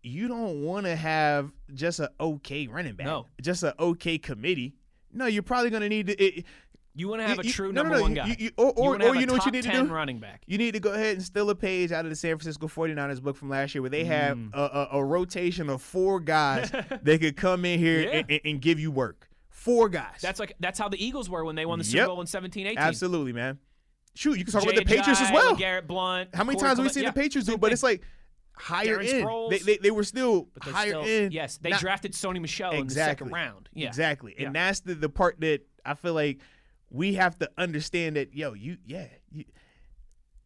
You 0.03 0.29
don't 0.29 0.63
want 0.63 0.87
to 0.87 0.97
have 0.97 1.51
just 1.75 2.01
a 2.01 2.11
okay 2.21 2.67
running 2.67 2.95
back, 2.95 3.07
No. 3.07 3.27
just 3.43 3.63
a 3.63 3.75
okay 3.83 4.19
committee. 4.19 4.75
No, 5.13 5.27
you're 5.27 5.43
probably 5.43 5.71
going 5.71 5.83
to 5.83 5.89
need 5.89 6.07
to. 6.07 6.23
It, 6.23 6.45
You 6.95 7.09
want 7.09 7.21
to 7.23 7.27
have 7.29 7.37
you- 7.37 7.43
a 7.43 7.45
you- 7.47 7.53
true 7.53 7.73
no, 7.73 7.83
no, 7.83 7.89
number 7.89 7.97
no, 7.97 8.03
one 8.03 8.11
you- 8.11 8.17
guy. 8.17 8.27
you- 8.29 8.37
you- 8.39 8.51
or 8.57 8.73
or, 8.77 8.91
wanna 8.91 9.07
or 9.07 9.15
you 9.17 9.27
know 9.27 9.33
what 9.35 9.45
you 9.47 9.53
need 9.53 9.63
to 9.65 9.71
do? 9.71 9.85
running 9.85 10.19
back. 10.19 10.43
You 10.47 10.59
need 10.59 10.73
to 10.73 10.81
go 10.81 10.93
ahead 10.93 11.17
and 11.17 11.23
steal 11.23 11.49
a 11.51 11.55
page 11.55 11.93
out 11.93 12.05
of 12.05 12.11
the 12.11 12.17
San 12.17 12.37
Francisco 12.39 12.67
49ers 12.67 13.21
book 13.23 13.37
from 13.37 13.49
last 13.51 13.75
year 13.75 13.83
where 13.83 13.91
they 13.91 14.05
have 14.05 14.37
Mm. 14.39 14.55
a, 14.55 14.61
a, 14.61 14.99
a 14.99 15.05
rotation 15.05 15.69
of 15.71 15.83
four 15.83 16.19
guys 16.21 16.71
that 17.03 17.19
could 17.21 17.37
come 17.37 17.65
in 17.65 17.79
here 17.79 18.01
Yeah. 18.03 18.23
and, 18.29 18.41
and- 18.45 18.61
give 18.63 18.81
you 18.81 18.91
work. 18.91 19.29
Four 19.51 19.89
guys. 19.91 20.21
That's 20.23 20.41
like 20.41 20.55
that's 20.61 20.79
how 20.79 20.89
the 20.89 21.03
Eagles 21.05 21.29
were 21.29 21.45
when 21.45 21.55
they 21.55 21.67
won 21.67 21.79
the 21.79 21.85
Super 21.85 21.99
Yep. 21.99 22.07
Bowl 22.09 22.21
in 22.23 22.27
17 22.27 22.67
18. 22.67 22.79
Absolutely, 22.79 23.33
man. 23.35 23.59
Shoot, 24.15 24.39
you 24.39 24.45
can 24.45 24.53
talk 24.53 24.63
Jay 24.65 24.71
about 24.71 24.79
the 24.81 24.85
Patriots 24.85 25.21
as 25.21 25.31
well. 25.31 25.55
Garrett 25.55 25.87
Blount. 25.87 26.35
How 26.35 26.43
many 26.45 26.57
Corey 26.59 26.69
times 26.69 26.79
have 26.79 26.87
we 26.87 26.93
seen 26.93 27.05
yeah, 27.05 27.11
the 27.11 27.21
Patriots 27.21 27.49
do? 27.49 27.57
But 27.59 27.73
it's 27.73 27.83
like 27.83 28.03
higher 28.61 28.99
Darren 28.99 29.13
end. 29.15 29.27
Sproles. 29.27 29.51
They, 29.51 29.59
they, 29.59 29.77
they 29.79 29.91
were 29.91 30.05
still 30.05 30.49
But 30.55 30.73
higher 30.73 30.89
still- 30.91 31.05
end. 31.05 31.33
Yes, 31.33 31.59
they 31.59 31.71
Not- 31.71 31.81
drafted 31.81 32.13
Sony 32.13 32.41
Michel 32.41 32.73
in 32.73 32.87
the 32.87 32.95
second 32.95 33.29
Exactly. 33.29 33.33
round. 33.33 33.69
Yeah. 33.73 33.89
Exactly. 33.89 34.35
Yeah. 34.39 34.47
And 34.47 34.55
that's 34.55 34.81
the, 34.81 34.95
the 34.95 35.09
part 35.09 35.41
that 35.41 35.61
I 35.85 35.95
feel 35.95 36.15
like 36.15 36.41
we 36.91 37.15
have 37.15 37.39
to 37.39 37.51
understand 37.57 38.17
that, 38.17 38.35
yo, 38.35 38.53
you, 38.53 38.77
yeah, 38.85 39.07
you, 39.31 39.45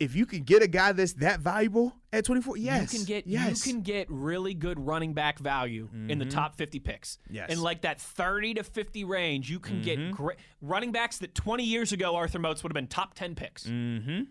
if 0.01 0.15
you 0.17 0.27
can 0.27 0.43
get 0.43 0.63
a 0.63 0.67
guy 0.67 0.93
that's 0.93 1.15
that 1.15 1.41
valuable 1.41 1.95
at 2.13 2.25
24, 2.25 2.57
yes. 2.57 2.93
You 2.93 2.99
can 2.99 3.07
get 3.07 3.27
yes. 3.27 3.67
you 3.67 3.73
can 3.73 3.83
get 3.83 4.11
really 4.11 4.53
good 4.53 4.79
running 4.85 5.15
back 5.15 5.39
value 5.39 5.89
in 6.09 6.19
the 6.19 6.25
top 6.27 6.57
50 6.57 6.81
picks. 6.81 7.19
Yes. 7.31 7.51
In 7.51 7.61
like 7.63 7.83
that 7.83 8.01
30 8.01 8.55
to 8.55 8.65
50 8.65 9.05
range, 9.05 9.49
you 9.51 9.61
can 9.61 9.83
get 9.83 10.11
great 10.11 10.39
running 10.61 10.91
backs 10.93 11.19
that 11.19 11.35
20 11.35 11.63
years 11.65 11.93
ago 11.93 12.17
Arthur 12.17 12.41
Moats 12.41 12.63
would 12.63 12.71
have 12.71 12.75
been 12.75 12.89
top 12.89 13.15
10 13.15 13.35
picks. 13.37 13.65
Mm-hmm. 13.65 14.23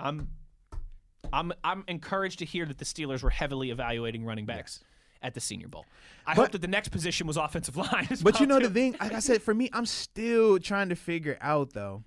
I'm 0.00 0.28
I'm 1.32 1.52
I'm 1.62 1.84
encouraged 1.88 2.38
to 2.40 2.44
hear 2.44 2.64
that 2.66 2.78
the 2.78 2.84
Steelers 2.84 3.22
were 3.22 3.30
heavily 3.30 3.70
evaluating 3.70 4.24
running 4.24 4.46
backs 4.46 4.80
at 5.22 5.34
the 5.34 5.40
Senior 5.40 5.68
Bowl. 5.68 5.84
I 6.26 6.34
But- 6.34 6.42
hope 6.42 6.52
that 6.52 6.60
the 6.62 6.68
next 6.68 6.88
position 6.88 7.26
was 7.26 7.36
offensive 7.36 7.76
line. 7.76 8.08
as 8.10 8.22
But 8.22 8.40
you 8.40 8.46
know 8.46 8.58
too. 8.58 8.68
the 8.68 8.74
thing, 8.74 8.96
like 9.00 9.12
I 9.12 9.18
said, 9.20 9.42
for 9.42 9.52
me, 9.54 9.68
I'm 9.72 9.86
still 9.86 10.58
trying 10.58 10.88
to 10.88 10.96
figure 10.96 11.36
out 11.40 11.72
though 11.72 12.04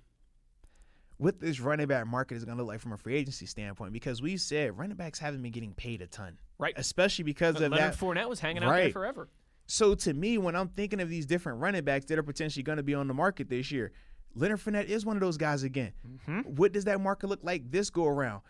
what 1.16 1.38
this 1.40 1.60
running 1.60 1.86
back 1.86 2.06
market 2.06 2.34
is 2.36 2.44
going 2.44 2.58
to 2.58 2.62
look 2.64 2.72
like 2.72 2.80
from 2.80 2.92
a 2.92 2.96
free 2.96 3.14
agency 3.14 3.46
standpoint 3.46 3.92
because 3.92 4.20
we 4.20 4.36
said 4.36 4.76
running 4.76 4.96
backs 4.96 5.18
haven't 5.20 5.42
been 5.42 5.52
getting 5.52 5.72
paid 5.72 6.02
a 6.02 6.06
ton, 6.08 6.38
Right. 6.58 6.74
Especially 6.76 7.22
because 7.24 7.54
of 7.56 7.62
Leonard 7.62 7.78
that. 7.78 7.96
Fournette 7.96 8.28
was 8.28 8.40
hanging 8.40 8.64
out 8.64 8.74
there 8.74 8.90
forever. 8.90 9.28
So 9.66 9.94
to 9.94 10.12
me, 10.12 10.36
when 10.38 10.56
I'm 10.56 10.68
thinking 10.68 11.00
of 11.00 11.08
these 11.08 11.24
different 11.24 11.60
running 11.60 11.84
backs 11.84 12.04
that 12.06 12.18
are 12.18 12.22
potentially 12.24 12.62
going 12.64 12.76
to 12.78 12.82
be 12.82 12.94
on 12.94 13.06
the 13.08 13.14
market 13.14 13.48
this 13.48 13.70
year, 13.70 13.92
Leonard 14.34 14.58
Fournette 14.60 14.86
is 14.86 15.06
one 15.06 15.16
of 15.16 15.20
those 15.20 15.36
guys 15.36 15.62
again. 15.62 15.92
Mm-hmm. 16.06 16.40
What 16.56 16.72
does 16.72 16.84
that 16.84 17.00
market 17.00 17.28
look 17.28 17.40
like 17.44 17.70
this 17.70 17.90
go 17.90 18.06
around? 18.06 18.42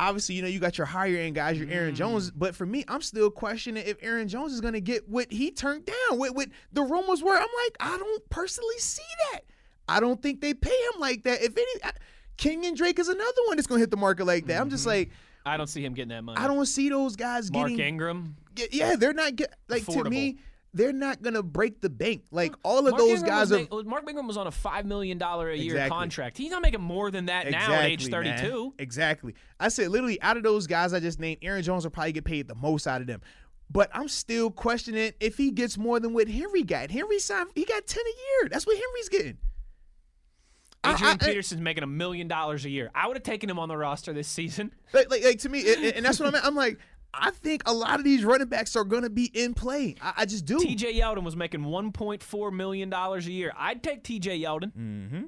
Obviously, 0.00 0.34
you 0.34 0.40
know, 0.42 0.48
you 0.48 0.58
got 0.60 0.78
your 0.78 0.86
higher 0.86 1.16
end 1.18 1.34
guys, 1.34 1.58
your 1.58 1.68
Aaron 1.68 1.92
Mm. 1.92 1.98
Jones, 1.98 2.30
but 2.30 2.54
for 2.56 2.64
me, 2.64 2.84
I'm 2.88 3.02
still 3.02 3.30
questioning 3.30 3.84
if 3.86 3.98
Aaron 4.02 4.28
Jones 4.28 4.52
is 4.54 4.60
going 4.62 4.72
to 4.72 4.80
get 4.80 5.06
what 5.08 5.30
he 5.30 5.50
turned 5.50 5.84
down. 5.84 6.18
What, 6.18 6.34
what 6.34 6.48
the 6.72 6.82
rumors 6.82 7.22
were, 7.22 7.34
I'm 7.34 7.40
like, 7.40 7.76
I 7.80 7.98
don't 7.98 8.30
personally 8.30 8.78
see 8.78 9.02
that. 9.32 9.40
I 9.86 10.00
don't 10.00 10.22
think 10.22 10.40
they 10.40 10.54
pay 10.54 10.70
him 10.70 11.00
like 11.00 11.24
that. 11.24 11.42
If 11.42 11.56
any, 11.56 11.84
I, 11.84 11.90
and 12.66 12.76
Drake 12.76 12.98
is 12.98 13.08
another 13.08 13.42
one 13.48 13.56
that's 13.56 13.66
going 13.66 13.78
to 13.78 13.82
hit 13.82 13.90
the 13.90 13.98
market 13.98 14.24
like 14.24 14.46
that. 14.46 14.58
I'm 14.60 14.70
just 14.70 14.86
like, 14.86 15.10
I 15.44 15.58
don't 15.58 15.66
see 15.66 15.84
him 15.84 15.92
getting 15.92 16.08
that 16.08 16.22
money. 16.22 16.40
I 16.40 16.46
don't 16.46 16.64
see 16.64 16.88
those 16.88 17.16
guys 17.16 17.52
Mark 17.52 17.68
getting 17.68 17.84
Ingram. 17.84 18.36
get- 18.54 18.72
yeah, 18.72 18.96
they're 18.96 19.12
not 19.12 19.36
get 19.36 19.54
like 19.68 19.84
to 19.86 20.04
me. 20.04 20.38
They're 20.72 20.92
not 20.92 21.20
gonna 21.22 21.42
break 21.42 21.80
the 21.80 21.90
bank. 21.90 22.22
Like 22.30 22.54
all 22.62 22.78
of 22.86 22.92
Mark 22.92 22.98
those 22.98 23.18
Ingram 23.20 23.28
guys 23.28 23.52
are 23.52 23.66
ma- 23.70 23.82
Mark 23.82 24.04
Ingram 24.08 24.26
was 24.26 24.36
on 24.36 24.46
a 24.46 24.50
five 24.52 24.86
million 24.86 25.18
dollar 25.18 25.50
a 25.50 25.56
year 25.56 25.74
Exactly. 25.74 25.98
contract. 25.98 26.38
He's 26.38 26.50
not 26.50 26.62
making 26.62 26.80
more 26.80 27.10
than 27.10 27.26
that 27.26 27.50
now 27.50 27.72
at 27.72 27.84
age 27.86 28.06
thirty 28.08 28.32
two. 28.38 28.72
Exactly. 28.78 29.34
I 29.58 29.68
said 29.68 29.88
literally 29.88 30.20
out 30.22 30.36
of 30.36 30.42
those 30.42 30.66
guys 30.66 30.92
I 30.92 31.00
just 31.00 31.18
named, 31.18 31.38
Aaron 31.42 31.62
Jones 31.62 31.84
will 31.84 31.90
probably 31.90 32.12
get 32.12 32.24
paid 32.24 32.46
the 32.48 32.54
most 32.54 32.86
out 32.86 33.00
of 33.00 33.06
them. 33.06 33.20
But 33.72 33.90
I'm 33.94 34.08
still 34.08 34.50
questioning 34.50 35.12
if 35.20 35.36
he 35.36 35.50
gets 35.52 35.78
more 35.78 36.00
than 36.00 36.12
what 36.12 36.28
Henry 36.28 36.62
got. 36.64 36.90
Henry 36.90 37.18
signed 37.20 37.50
he 37.54 37.64
got 37.64 37.86
10 37.86 38.02
a 38.02 38.08
year. 38.42 38.48
That's 38.50 38.66
what 38.66 38.76
Henry's 38.76 39.08
getting. 39.08 39.38
Adrian 40.84 41.04
I- 41.04 41.12
I- 41.12 41.16
Peterson's 41.16 41.60
making 41.60 41.82
a 41.82 41.86
million 41.86 42.26
dollars 42.26 42.64
a 42.64 42.70
year. 42.70 42.90
I 42.94 43.06
would 43.06 43.16
have 43.16 43.22
taken 43.22 43.50
him 43.50 43.58
on 43.58 43.68
the 43.68 43.76
roster 43.76 44.12
this 44.12 44.28
season. 44.28 44.72
Like, 44.92 45.10
like, 45.10 45.22
like 45.24 45.38
to 45.40 45.48
me, 45.48 45.72
and, 45.72 45.84
and 45.96 46.04
that's 46.06 46.18
what 46.18 46.34
I'm. 46.34 46.40
I'm 46.44 46.54
like, 46.54 46.78
I 47.12 47.30
think 47.30 47.62
a 47.66 47.72
lot 47.72 47.98
of 47.98 48.04
these 48.04 48.24
running 48.24 48.48
backs 48.48 48.76
are 48.76 48.84
going 48.84 49.02
to 49.02 49.10
be 49.10 49.24
in 49.34 49.54
play. 49.54 49.96
I, 50.00 50.12
I 50.18 50.26
just 50.26 50.44
do. 50.44 50.58
TJ 50.58 50.98
Yeldon 50.98 51.22
was 51.24 51.36
making 51.36 51.64
one 51.64 51.92
point 51.92 52.22
four 52.22 52.50
million 52.50 52.90
dollars 52.90 53.26
a 53.26 53.32
year. 53.32 53.52
I'd 53.56 53.82
take 53.82 54.04
TJ 54.04 54.42
Yeldon. 54.42 54.72
Mm-hmm. 54.72 55.22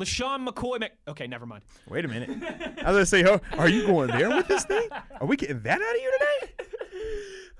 LeSean 0.00 0.48
McCoy. 0.48 0.80
Mc- 0.80 0.96
okay, 1.08 1.26
never 1.26 1.46
mind. 1.46 1.62
Wait 1.88 2.04
a 2.04 2.08
minute. 2.08 2.30
I 2.82 2.92
was 2.92 2.96
gonna 2.96 3.06
say, 3.06 3.24
oh, 3.26 3.40
are 3.58 3.68
you 3.68 3.86
going 3.86 4.08
there 4.08 4.28
with 4.30 4.48
this 4.48 4.64
thing? 4.64 4.88
Are 5.20 5.26
we 5.26 5.36
getting 5.36 5.60
that 5.62 5.80
out 5.80 5.94
of 5.94 6.00
you 6.02 6.12
today? 6.18 6.64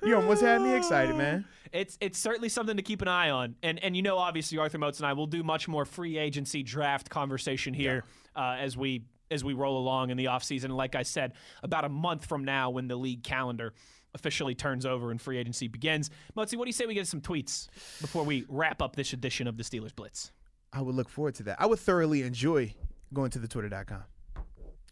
You 0.02 0.16
almost 0.16 0.40
had 0.42 0.62
me 0.62 0.74
excited, 0.74 1.14
man. 1.14 1.44
It's 1.72 1.98
it's 2.00 2.18
certainly 2.18 2.48
something 2.48 2.76
to 2.76 2.82
keep 2.82 3.02
an 3.02 3.08
eye 3.08 3.30
on, 3.30 3.54
and 3.62 3.78
and 3.84 3.94
you 3.94 4.02
know 4.02 4.16
obviously 4.18 4.58
Arthur 4.58 4.78
Moats 4.78 4.98
and 4.98 5.06
I 5.06 5.12
will 5.12 5.26
do 5.26 5.42
much 5.44 5.68
more 5.68 5.84
free 5.84 6.18
agency 6.18 6.62
draft 6.62 7.10
conversation 7.10 7.74
here 7.74 8.04
uh, 8.34 8.56
as 8.58 8.76
we 8.76 9.04
as 9.30 9.44
we 9.44 9.52
roll 9.54 9.78
along 9.78 10.10
in 10.10 10.16
the 10.16 10.26
offseason. 10.26 10.64
And 10.64 10.76
like 10.76 10.94
I 10.94 11.02
said, 11.02 11.32
about 11.62 11.84
a 11.84 11.88
month 11.88 12.26
from 12.26 12.44
now 12.44 12.70
when 12.70 12.88
the 12.88 12.96
league 12.96 13.22
calendar 13.22 13.72
officially 14.14 14.54
turns 14.54 14.84
over 14.84 15.10
and 15.10 15.20
free 15.20 15.38
agency 15.38 15.68
begins. 15.68 16.10
Motzi, 16.36 16.56
what 16.56 16.64
do 16.64 16.68
you 16.68 16.72
say 16.72 16.86
we 16.86 16.94
get 16.94 17.06
some 17.06 17.20
tweets 17.20 17.68
before 18.00 18.24
we 18.24 18.44
wrap 18.48 18.82
up 18.82 18.96
this 18.96 19.12
edition 19.12 19.46
of 19.46 19.56
the 19.56 19.62
Steelers 19.62 19.94
Blitz? 19.94 20.32
I 20.72 20.82
would 20.82 20.94
look 20.94 21.08
forward 21.08 21.36
to 21.36 21.42
that. 21.44 21.60
I 21.60 21.66
would 21.66 21.78
thoroughly 21.78 22.22
enjoy 22.22 22.74
going 23.12 23.30
to 23.30 23.38
the 23.38 23.48
twitter.com. 23.48 24.02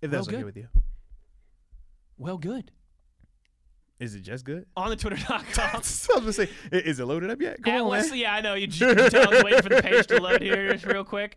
If 0.00 0.10
that's 0.10 0.28
Well, 0.28 0.36
okay 0.36 0.44
with 0.44 0.56
you. 0.56 0.68
Well, 2.16 2.38
good. 2.38 2.70
Is 3.98 4.14
it 4.14 4.20
just 4.20 4.44
good? 4.44 4.66
On 4.76 4.90
the 4.90 4.96
Twitter.com. 4.96 5.42
I 5.58 5.76
was 5.76 6.06
gonna 6.06 6.32
say, 6.32 6.48
is 6.70 7.00
it 7.00 7.04
loaded 7.04 7.30
up 7.30 7.40
yet? 7.40 7.62
Come 7.64 7.82
on, 7.88 8.16
yeah, 8.16 8.32
I 8.34 8.40
know. 8.40 8.54
You, 8.54 8.68
you 8.68 8.94
can 8.94 9.10
tell 9.10 9.30
waiting 9.42 9.60
for 9.62 9.68
the 9.70 9.82
page 9.82 10.06
to 10.06 10.22
load 10.22 10.40
here 10.40 10.72
just 10.72 10.86
real 10.86 11.02
quick. 11.02 11.36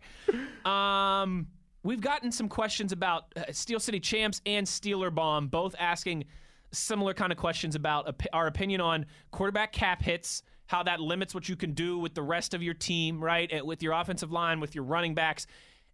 Um, 0.64 1.48
we've 1.82 2.00
gotten 2.00 2.30
some 2.32 2.48
questions 2.48 2.92
about 2.92 3.24
uh, 3.36 3.44
Steel 3.52 3.80
City 3.80 4.00
Champs 4.00 4.40
and 4.46 4.66
Steeler 4.66 5.14
Bomb, 5.14 5.48
both 5.48 5.74
asking 5.78 6.24
similar 6.72 7.12
kind 7.14 7.32
of 7.32 7.38
questions 7.38 7.74
about 7.74 8.22
our 8.32 8.46
opinion 8.46 8.80
on 8.80 9.06
quarterback 9.30 9.72
cap 9.72 10.02
hits, 10.02 10.42
how 10.66 10.82
that 10.84 11.00
limits 11.00 11.34
what 11.34 11.48
you 11.48 11.56
can 11.56 11.72
do 11.72 11.98
with 11.98 12.14
the 12.14 12.22
rest 12.22 12.54
of 12.54 12.62
your 12.62 12.74
team, 12.74 13.22
right? 13.22 13.64
With 13.64 13.82
your 13.82 13.92
offensive 13.92 14.32
line, 14.32 14.58
with 14.60 14.74
your 14.74 14.84
running 14.84 15.14
backs, 15.14 15.46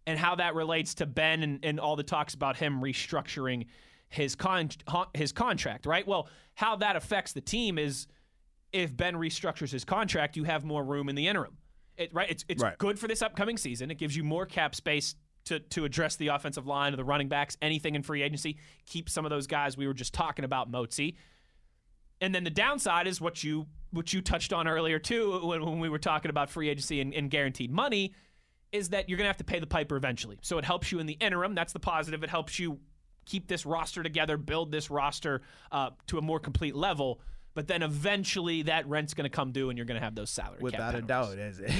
and 0.07 0.17
how 0.17 0.35
that 0.35 0.55
relates 0.55 0.93
to 0.95 1.05
Ben 1.05 1.43
and, 1.43 1.59
and 1.63 1.79
all 1.79 1.95
the 1.95 2.03
talks 2.03 2.33
about 2.33 2.55
him 2.57 2.81
restructuring 2.81 3.65
his 4.07 4.35
con- 4.35 4.69
his 5.13 5.31
contract, 5.31 5.85
right? 5.85 6.07
Well, 6.07 6.29
how 6.55 6.77
that 6.77 6.95
affects 6.95 7.33
the 7.33 7.41
team 7.41 7.77
is 7.77 8.07
if 8.71 8.95
Ben 8.95 9.15
restructures 9.15 9.71
his 9.71 9.83
contract, 9.83 10.35
you 10.37 10.45
have 10.45 10.63
more 10.63 10.83
room 10.83 11.09
in 11.09 11.15
the 11.15 11.27
interim. 11.27 11.57
It, 11.97 12.13
right? 12.13 12.29
It's 12.29 12.45
it's 12.47 12.63
Right. 12.63 12.77
good 12.77 12.97
for 12.97 13.07
this 13.07 13.21
upcoming 13.21 13.57
season. 13.57 13.91
It 13.91 13.97
gives 13.97 14.15
you 14.15 14.23
more 14.23 14.45
cap 14.45 14.73
space 14.73 15.15
to 15.45 15.59
to 15.59 15.85
address 15.85 16.15
the 16.15 16.27
offensive 16.27 16.67
line 16.67 16.93
or 16.93 16.97
the 16.97 17.03
running 17.03 17.27
backs, 17.27 17.57
anything 17.61 17.95
in 17.95 18.03
free 18.03 18.21
agency. 18.21 18.57
Keep 18.85 19.09
some 19.09 19.25
of 19.25 19.29
those 19.29 19.47
guys 19.47 19.77
we 19.77 19.87
were 19.87 19.93
just 19.93 20.13
talking 20.13 20.45
about, 20.45 20.71
Motzi. 20.71 21.15
And 22.21 22.35
then 22.35 22.43
the 22.43 22.49
downside 22.49 23.07
is 23.07 23.21
what 23.21 23.43
you 23.43 23.67
what 23.91 24.13
you 24.13 24.21
touched 24.21 24.53
on 24.53 24.67
earlier 24.67 24.99
too 24.99 25.39
when, 25.43 25.65
when 25.65 25.79
we 25.79 25.89
were 25.89 25.99
talking 25.99 26.29
about 26.29 26.49
free 26.49 26.69
agency 26.69 27.01
and, 27.01 27.13
and 27.13 27.31
guaranteed 27.31 27.71
money 27.71 28.13
is 28.71 28.89
that 28.89 29.09
you're 29.09 29.17
gonna 29.17 29.29
have 29.29 29.37
to 29.37 29.43
pay 29.43 29.59
the 29.59 29.67
piper 29.67 29.95
eventually. 29.95 30.37
So 30.41 30.57
it 30.57 30.65
helps 30.65 30.91
you 30.91 30.99
in 30.99 31.05
the 31.07 31.13
interim. 31.13 31.55
That's 31.55 31.73
the 31.73 31.79
positive. 31.79 32.23
It 32.23 32.29
helps 32.29 32.59
you 32.59 32.79
keep 33.25 33.47
this 33.47 33.65
roster 33.65 34.03
together, 34.03 34.37
build 34.37 34.71
this 34.71 34.89
roster 34.89 35.41
uh, 35.71 35.91
to 36.07 36.17
a 36.17 36.21
more 36.21 36.39
complete 36.39 36.75
level. 36.75 37.21
But 37.53 37.67
then 37.67 37.83
eventually 37.83 38.63
that 38.63 38.87
rent's 38.87 39.13
going 39.13 39.29
to 39.29 39.35
come 39.35 39.51
due, 39.51 39.69
and 39.69 39.77
you're 39.77 39.85
going 39.85 39.99
to 39.99 40.03
have 40.03 40.15
those 40.15 40.29
salary 40.29 40.57
cap 40.57 40.63
Without 40.63 40.95
a 40.95 41.01
doubt, 41.01 41.37
is 41.37 41.59
it? 41.59 41.71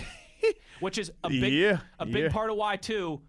which 0.79 0.97
is 0.97 1.11
a 1.23 1.29
big 1.29 1.53
Yeah, 1.53 1.79
a 1.99 2.05
big 2.05 2.23
yeah. 2.23 2.29
part 2.29 2.49
of 2.49 2.57
why 2.57 2.75
too. 2.75 3.21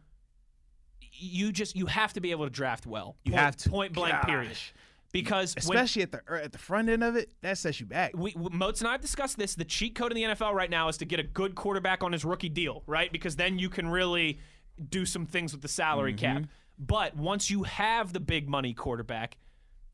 You 1.12 1.52
just 1.52 1.76
you 1.76 1.86
have 1.86 2.12
to 2.14 2.20
be 2.20 2.30
able 2.30 2.44
to 2.44 2.50
draft 2.50 2.86
well. 2.86 3.16
You 3.24 3.32
Point- 3.32 3.44
have 3.44 3.56
to. 3.56 3.70
point 3.70 3.92
blank 3.92 4.22
period. 4.26 4.48
Gosh. 4.50 4.72
Because 5.12 5.54
when, 5.66 5.76
Especially 5.76 6.02
at 6.02 6.12
the 6.12 6.20
er, 6.30 6.36
at 6.36 6.52
the 6.52 6.58
front 6.58 6.88
end 6.88 7.02
of 7.02 7.16
it, 7.16 7.32
that 7.42 7.58
sets 7.58 7.80
you 7.80 7.86
back. 7.86 8.12
we, 8.16 8.32
we- 8.36 8.50
Moats 8.50 8.80
and 8.80 8.86
I 8.86 8.92
have 8.92 9.00
discussed 9.00 9.38
this. 9.38 9.56
The 9.56 9.64
cheat 9.64 9.96
code 9.96 10.12
in 10.12 10.16
the 10.16 10.22
NFL 10.34 10.52
right 10.54 10.70
now 10.70 10.86
is 10.88 10.96
to 10.98 11.04
get 11.04 11.18
a 11.18 11.24
good 11.24 11.56
quarterback 11.56 12.04
on 12.04 12.12
his 12.12 12.24
rookie 12.24 12.48
deal, 12.48 12.84
right? 12.86 13.10
Because 13.10 13.34
then 13.34 13.58
you 13.58 13.68
can 13.68 13.88
really 13.88 14.38
do 14.88 15.04
some 15.04 15.26
things 15.26 15.52
with 15.52 15.62
the 15.62 15.68
salary 15.68 16.14
Mm-hmm. 16.14 16.36
cap. 16.42 16.44
But 16.78 17.16
once 17.16 17.50
you 17.50 17.64
have 17.64 18.12
the 18.12 18.20
big 18.20 18.48
money 18.48 18.72
quarterback, 18.72 19.36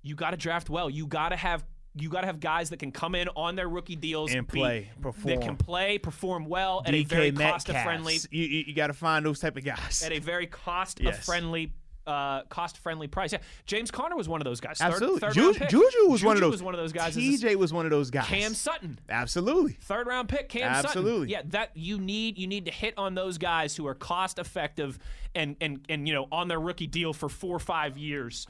you 0.02 0.14
got 0.14 0.30
to 0.32 0.36
draft 0.36 0.68
well. 0.70 0.88
You 0.90 1.06
got 1.06 1.30
to 1.30 1.36
have 1.36 1.64
you 1.98 2.08
got 2.08 2.20
to 2.22 2.26
have 2.26 2.40
guys 2.40 2.70
that 2.70 2.78
can 2.78 2.92
come 2.92 3.14
in 3.14 3.28
on 3.36 3.56
their 3.56 3.68
rookie 3.68 3.96
deals 3.96 4.32
And 4.34 4.46
be- 4.46 4.58
play, 4.58 4.90
that 5.24 5.40
can 5.40 5.56
play, 5.56 5.98
perform 5.98 6.46
well 6.46 6.82
at 6.86 6.94
a 6.94 7.04
very 7.04 7.32
cost 7.32 7.68
friendly 7.68 8.18
You, 8.30 8.44
you, 8.66 8.74
got 8.74 8.88
to 8.88 8.92
find 8.92 9.24
those 9.24 9.40
type 9.40 9.56
of 9.56 9.64
guys. 9.64 10.02
at 10.04 10.12
a 10.12 10.18
very 10.18 10.46
cost 10.46 11.00
Yes. 11.00 11.24
friendly 11.24 11.72
uh, 12.06 12.42
cost 12.44 12.78
friendly 12.78 13.08
price. 13.08 13.32
Yeah, 13.32 13.40
James 13.66 13.90
Conner 13.90 14.14
was 14.14 14.28
one 14.28 14.40
of 14.40 14.44
those 14.44 14.60
guys. 14.60 14.80
Absolutely. 14.80 15.18
Third, 15.18 15.26
third 15.26 15.34
Ju- 15.34 15.42
round 15.42 15.56
pick. 15.56 15.68
Juju 15.70 16.06
was 16.08 16.22
one 16.22 16.36
of 16.36 16.40
Juju 16.40 16.46
those. 16.46 16.52
was 16.52 16.62
one 16.62 16.74
of 16.74 16.78
those 16.78 16.92
guys. 16.92 17.16
TJ 17.16 17.56
was 17.56 17.72
one 17.72 17.84
of 17.84 17.90
those 17.90 18.10
guys. 18.10 18.26
Cam 18.26 18.54
Sutton. 18.54 18.98
Absolutely. 19.08 19.72
third 19.80 20.06
round 20.06 20.28
pick 20.28 20.48
Cam 20.48 20.72
Sutton. 20.72 20.86
Absolutely. 20.86 21.30
Yeah, 21.30 21.42
that 21.46 21.70
you 21.74 21.98
need 21.98 22.38
you 22.38 22.46
need 22.46 22.66
to 22.66 22.70
hit 22.70 22.94
on 22.96 23.16
those 23.16 23.38
guys 23.38 23.74
who 23.74 23.88
are 23.88 23.94
cost 23.96 24.38
effective 24.38 25.00
and 25.34 25.56
and 25.60 25.80
and 25.88 26.06
you 26.06 26.14
know 26.14 26.28
on 26.30 26.46
their 26.46 26.60
rookie 26.60 26.86
deal 26.86 27.12
for 27.12 27.28
4 27.28 27.56
or 27.56 27.58
5 27.58 27.98
years. 27.98 28.46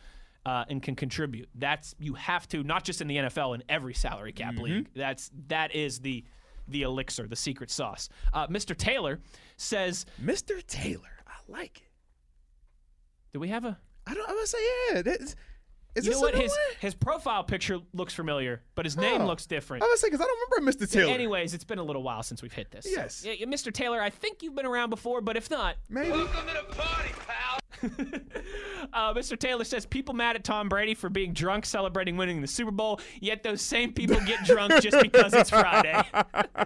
Uh, 0.47 0.65
and 0.69 0.81
can 0.81 0.95
contribute. 0.95 1.49
That's 1.57 1.95
you 1.99 2.15
have 2.15 2.47
to 2.49 2.63
not 2.63 2.85
just 2.85 3.01
in 3.01 3.09
the 3.09 3.17
NFL 3.17 3.57
in 3.57 3.65
every 3.69 3.95
salary 3.95 4.33
cap 4.33 4.55
Mm-hmm. 4.55 4.63
league. 4.63 4.89
That's 4.95 5.31
that 5.49 5.75
is 5.75 5.99
the 5.99 6.25
the 6.69 6.83
elixir, 6.83 7.27
the 7.27 7.35
secret 7.37 7.71
sauce. 7.71 8.09
Uh, 8.33 8.47
Mr. 8.47 8.77
Taylor 8.77 9.19
says, 9.57 10.07
Mr. 10.23 10.65
Taylor. 10.67 11.03
I 11.27 11.33
like 11.53 11.79
it. 11.79 11.83
"Do 13.33 13.41
we 13.41 13.49
have 13.49 13.65
a 13.65 13.77
I 14.07 14.15
don't. 14.15 14.29
I 14.31 14.35
would 14.35 14.47
say 14.47 14.59
yeah. 14.93 15.03
That's, 15.03 15.35
is 15.97 16.05
You 16.05 16.13
this 16.13 16.21
know 16.21 16.27
what? 16.27 16.35
His 16.35 16.51
one? 16.51 16.59
his 16.81 16.95
profile 16.95 17.43
picture 17.43 17.79
looks 17.93 18.13
familiar, 18.15 18.63
but 18.75 18.85
his 18.85 18.97
name 18.97 19.23
Oh. 19.23 19.27
looks 19.27 19.47
different. 19.47 19.83
I 19.83 19.87
would 19.87 19.99
say 19.99 20.09
because 20.09 20.21
I 20.21 20.25
don't 20.27 20.51
remember 20.53 20.71
Mr. 20.73 20.89
Taylor. 20.91 21.13
Anyways, 21.13 21.55
it's 21.55 21.65
been 21.65 21.79
a 21.79 21.83
little 21.83 22.03
while 22.03 22.23
since 22.23 22.43
we've 22.43 22.53
hit 22.53 22.71
this. 22.71 22.87
Yes. 22.89 23.25
yeah, 23.25 23.33
yeah, 23.33 23.47
Mr. 23.47 23.73
Taylor, 23.73 24.01
I 24.01 24.11
think 24.11 24.43
you've 24.43 24.55
been 24.55 24.67
around 24.67 24.91
before, 24.91 25.21
but 25.23 25.37
if 25.37 25.51
not, 25.51 25.77
Maybe. 25.89 26.11
uh, 28.93 29.15
Mr. 29.15 29.39
Taylor 29.39 29.65
says 29.65 29.87
people 29.87 30.15
mad 30.15 30.37
at 30.37 30.45
Tom 30.45 30.69
Brady 30.69 30.95
for 30.95 31.09
being 31.09 31.33
drunk 31.33 31.67
celebrating 31.67 32.17
winning 32.17 32.41
the 32.41 32.47
Super 32.47 32.71
Bowl, 32.71 33.01
yet 33.21 33.43
those 33.43 33.61
same 33.63 33.93
people 33.93 34.19
get 34.27 34.45
drunk 34.45 34.81
just 34.83 35.01
because 35.01 35.35
it's 35.35 35.51
Friday. 35.51 36.03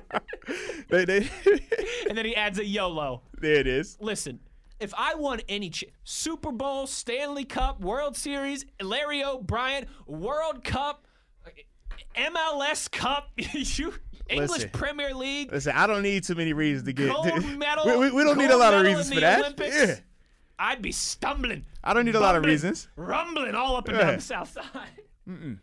they, 0.89 1.05
they, 1.05 1.19
and 2.09 2.17
then 2.17 2.25
he 2.25 2.35
adds 2.37 2.59
a 2.59 2.65
YOLO. 2.65 3.23
there 3.41 3.57
it 3.57 3.67
is. 3.67 3.97
Listen, 4.01 4.41
if 4.79 4.93
I 4.97 5.15
won 5.15 5.41
any 5.49 5.71
ch- 5.71 5.85
Super 6.05 6.53
Bowl, 6.53 6.87
Stanley 6.87 7.45
Cup, 7.45 7.81
World 7.81 8.17
Series, 8.17 8.65
Larry 8.81 9.23
O'Brien, 9.25 9.87
World 10.07 10.65
Cup, 10.65 11.07
MLS 12.17 12.91
Cup, 12.91 13.31
you 13.37 13.95
English 14.29 14.51
Listen. 14.51 14.71
Premier 14.71 15.13
League, 15.15 15.53
Listen, 15.53 15.73
I 15.75 15.87
don't 15.87 16.03
need 16.03 16.25
too 16.25 16.35
many 16.35 16.53
reasons 16.53 16.87
to 16.87 16.93
get. 16.93 17.11
gold 17.11 17.45
medal. 17.59 17.85
we, 17.87 17.97
we, 17.97 18.11
we 18.13 18.25
don't 18.25 18.39
need 18.39 18.51
a 18.51 18.57
lot 18.57 18.75
of 18.75 18.83
reasons 18.85 19.13
for 19.13 19.21
that. 19.21 19.41
Olympics, 19.41 19.77
Yeah. 19.77 19.97
I'd 20.63 20.83
be 20.83 20.93
stumbling. 20.93 21.65
I 21.83 21.95
don't 21.95 22.05
need 22.05 22.15
a 22.15 22.21
lot 22.21 22.37
of 22.37 22.45
reasons. 22.45 22.89
Rumbling 22.95 23.55
all 23.55 23.77
up 23.77 23.89
and 23.89 23.97
Yeah. 23.97 24.05
down 24.05 24.17
the 24.17 24.23
south 24.23 24.53
side. 24.53 24.67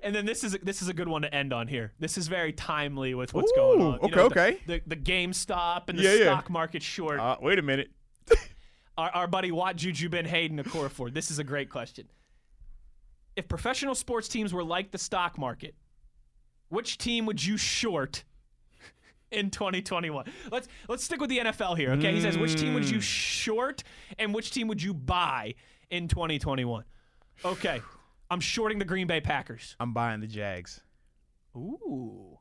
And 0.00 0.14
then 0.14 0.26
this 0.26 0.44
is 0.44 0.54
a, 0.54 0.58
this 0.58 0.80
is 0.80 0.86
a 0.86 0.94
good 0.94 1.08
one 1.08 1.22
to 1.22 1.34
end 1.34 1.52
on 1.52 1.66
here. 1.66 1.92
This 1.98 2.16
is 2.18 2.28
very 2.28 2.52
timely 2.52 3.14
with 3.14 3.34
what's 3.34 3.50
going 3.52 3.80
on. 3.82 3.94
You 3.94 3.98
okay, 4.02 4.14
know, 4.14 4.26
okay. 4.26 4.58
The, 4.64 4.80
the, 4.86 4.94
the 4.94 4.96
GameStop 4.96 5.88
and 5.88 5.98
the 5.98 6.04
Yeah, 6.04 6.12
yeah. 6.12 6.22
stock 6.24 6.50
market 6.50 6.84
short. 6.84 7.18
Uh, 7.18 7.36
wait 7.42 7.58
a 7.58 7.62
minute. 7.62 7.90
our, 8.96 9.10
our 9.10 9.26
buddy 9.26 9.50
Watt 9.50 9.74
Juju 9.74 10.08
Ben 10.08 10.24
Hayden 10.24 10.62
Okorafor. 10.62 11.12
This 11.12 11.32
is 11.32 11.40
a 11.40 11.44
great 11.44 11.68
question. 11.68 12.06
If 13.34 13.48
professional 13.48 13.96
sports 13.96 14.28
teams 14.28 14.52
were 14.52 14.62
like 14.62 14.92
the 14.92 14.98
stock 14.98 15.36
market, 15.36 15.74
which 16.68 16.98
team 16.98 17.26
would 17.26 17.44
you 17.44 17.56
short 17.56 18.22
in 19.30 19.50
2021? 19.50 20.26
Let's 20.50 20.68
let's 20.88 21.04
stick 21.04 21.20
with 21.20 21.30
the 21.30 21.38
NFL 21.38 21.76
here, 21.76 21.90
okay? 21.92 22.12
He 22.12 22.20
says 22.20 22.38
which 22.38 22.54
team 22.56 22.74
would 22.74 22.88
you 22.88 23.00
short 23.00 23.82
and 24.18 24.34
which 24.34 24.50
team 24.50 24.68
would 24.68 24.82
you 24.82 24.94
buy 24.94 25.54
in 25.90 26.08
2021? 26.08 26.84
Okay. 27.44 27.80
I'm 28.30 28.40
shorting 28.40 28.78
the 28.78 28.84
Green 28.84 29.06
Bay 29.06 29.20
Packers. 29.20 29.74
I'm 29.80 29.92
buying 29.92 30.20
the 30.20 30.26
Jags. 30.26 30.80
Ooh. 31.56 32.38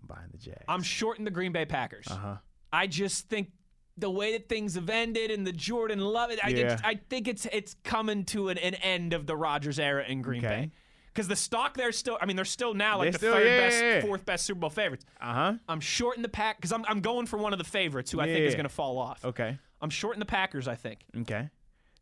I'm 0.00 0.06
buying 0.06 0.28
the 0.30 0.38
Jags. 0.38 0.64
I'm 0.68 0.82
shorting 0.82 1.24
the 1.24 1.30
Green 1.30 1.52
Bay 1.52 1.64
Packers. 1.64 2.06
Uh 2.08 2.16
huh. 2.16 2.36
I 2.72 2.86
just 2.86 3.28
think 3.28 3.50
the 3.96 4.10
way 4.10 4.32
that 4.32 4.48
things 4.48 4.74
have 4.74 4.90
ended 4.90 5.30
and 5.30 5.46
the 5.46 5.52
Jordan 5.52 6.00
Love, 6.00 6.30
it, 6.30 6.38
I, 6.44 6.48
Yeah. 6.50 6.78
I 6.84 7.00
think 7.08 7.28
it's 7.28 7.46
it's 7.52 7.74
coming 7.82 8.24
to 8.26 8.50
an, 8.50 8.58
an 8.58 8.74
end 8.74 9.14
of 9.14 9.26
the 9.26 9.36
Rodgers 9.36 9.78
era 9.78 10.04
in 10.06 10.22
Green 10.22 10.44
Okay. 10.44 10.56
Bay. 10.56 10.70
Because 11.16 11.28
the 11.28 11.36
stock 11.36 11.76
there's 11.76 11.96
still. 11.96 12.18
I 12.20 12.26
mean, 12.26 12.36
they're 12.36 12.44
still 12.44 12.74
now 12.74 12.98
like 12.98 13.06
They're 13.06 13.12
the 13.12 13.18
still- 13.18 13.32
third 13.34 13.46
yeah, 13.46 13.58
best, 13.58 13.82
yeah, 13.82 13.94
yeah. 13.94 14.00
fourth 14.02 14.24
best 14.26 14.44
Super 14.46 14.60
Bowl 14.60 14.70
favorites. 14.70 15.04
Uh 15.20 15.32
huh. 15.32 15.54
I'm 15.68 15.80
shorting 15.80 16.22
the 16.22 16.28
pack 16.28 16.58
because 16.58 16.72
I'm 16.72 16.84
I'm 16.88 17.00
going 17.00 17.26
for 17.26 17.38
one 17.38 17.52
of 17.52 17.58
the 17.58 17.64
favorites 17.64 18.10
who 18.10 18.20
I 18.20 18.26
think 18.26 18.40
is 18.40 18.52
Yeah. 18.52 18.56
going 18.58 18.68
to 18.68 18.74
fall 18.74 18.98
off. 18.98 19.24
Okay. 19.24 19.58
I'm 19.80 19.90
shorting 19.90 20.20
the 20.20 20.26
Packers. 20.26 20.68
I 20.68 20.74
think. 20.74 21.00
Okay. 21.22 21.48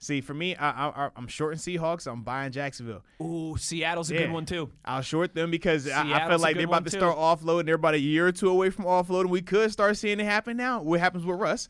See, 0.00 0.20
for 0.20 0.34
me, 0.34 0.54
I, 0.56 0.70
I, 0.88 1.06
I- 1.06 1.10
I'm 1.16 1.28
shorting 1.28 1.58
Seahawks. 1.58 2.10
I'm 2.10 2.22
buying 2.24 2.52
Jacksonville. 2.52 3.02
Ooh, 3.22 3.56
Seattle's 3.56 4.10
a 4.10 4.14
Yeah. 4.14 4.20
good 4.22 4.32
one 4.32 4.44
too. 4.44 4.70
I'll 4.84 5.00
short 5.00 5.34
them 5.34 5.50
because 5.50 5.88
I, 5.88 6.02
I 6.02 6.04
Seattle's 6.04 6.18
feel 6.28 6.36
a 6.36 6.42
like 6.42 6.56
they're 6.56 6.66
about 6.66 6.84
to 6.84 6.90
too. 6.90 6.98
start 6.98 7.16
offloading. 7.16 7.64
They're 7.66 7.76
about 7.76 7.94
a 7.94 7.98
year 8.00 8.26
or 8.26 8.32
two 8.32 8.50
away 8.50 8.68
from 8.70 8.84
offloading. 8.84 9.28
We 9.30 9.40
could 9.40 9.72
start 9.72 9.96
seeing 9.96 10.20
it 10.20 10.24
happen 10.24 10.56
now. 10.56 10.82
What 10.82 11.00
happens 11.00 11.24
with 11.24 11.38
Russ? 11.40 11.68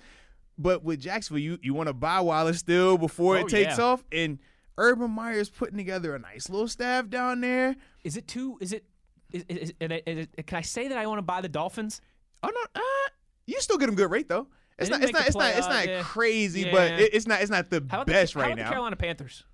But 0.59 0.83
with 0.85 1.01
Jacksonville, 1.01 1.43
you, 1.43 1.59
you 1.63 1.75
want 1.75 1.89
to 1.89 1.93
buy 1.93 2.21
while 2.21 2.49
it's 2.49 2.59
still 2.59 2.97
before 2.99 3.37
Oh, 3.37 3.41
it 3.41 3.49
takes 3.49 3.79
yeah. 3.79 3.85
off. 3.85 4.05
And 4.11 4.39
Urban 4.79 5.11
Meyer's 5.11 5.51
putting 5.51 5.77
together 5.77 6.15
a 6.15 6.19
nice 6.19 6.49
little 6.51 6.69
staff 6.69 7.09
down 7.09 7.41
there. 7.41 7.77
Is 8.03 8.17
it 8.17 8.27
too? 8.27 8.59
Is 8.61 8.73
it? 8.73 8.85
Is, 9.33 9.45
is, 9.49 9.73
is, 9.81 9.91
is 10.07 10.29
it- 10.37 10.47
can 10.47 10.59
I 10.59 10.63
say 10.63 10.89
that 10.89 10.99
I 10.99 11.07
want 11.07 11.19
to 11.19 11.23
buy 11.23 11.41
the 11.41 11.49
Dolphins? 11.49 12.01
Oh 12.43 12.51
no, 12.53 12.61
uh, 12.81 13.11
you 13.47 13.61
still 13.61 13.79
get 13.79 13.87
them 13.87 13.95
good 13.95 14.11
rate 14.11 14.29
though. 14.29 14.49
It's 14.79 14.91
not. 14.91 15.03
It's 15.03 15.13
not. 15.13 15.27
It's 15.27 15.37
not. 15.37 15.55
It's 15.57 15.67
playoff, 15.67 15.97
not 15.97 16.05
crazy, 16.05 16.63
Yeah. 16.63 16.73
but 16.73 16.93
it, 17.01 17.15
it's 17.15 17.27
not. 17.27 17.41
It's 17.41 17.51
not 17.51 17.71
the 17.71 17.81
best 17.81 18.35
the, 18.35 18.41
how 18.41 18.45
right 18.45 18.53
about 18.53 18.57
the 18.57 18.63
now. 18.65 18.69
Carolina 18.71 18.97
Panthers? 18.97 19.45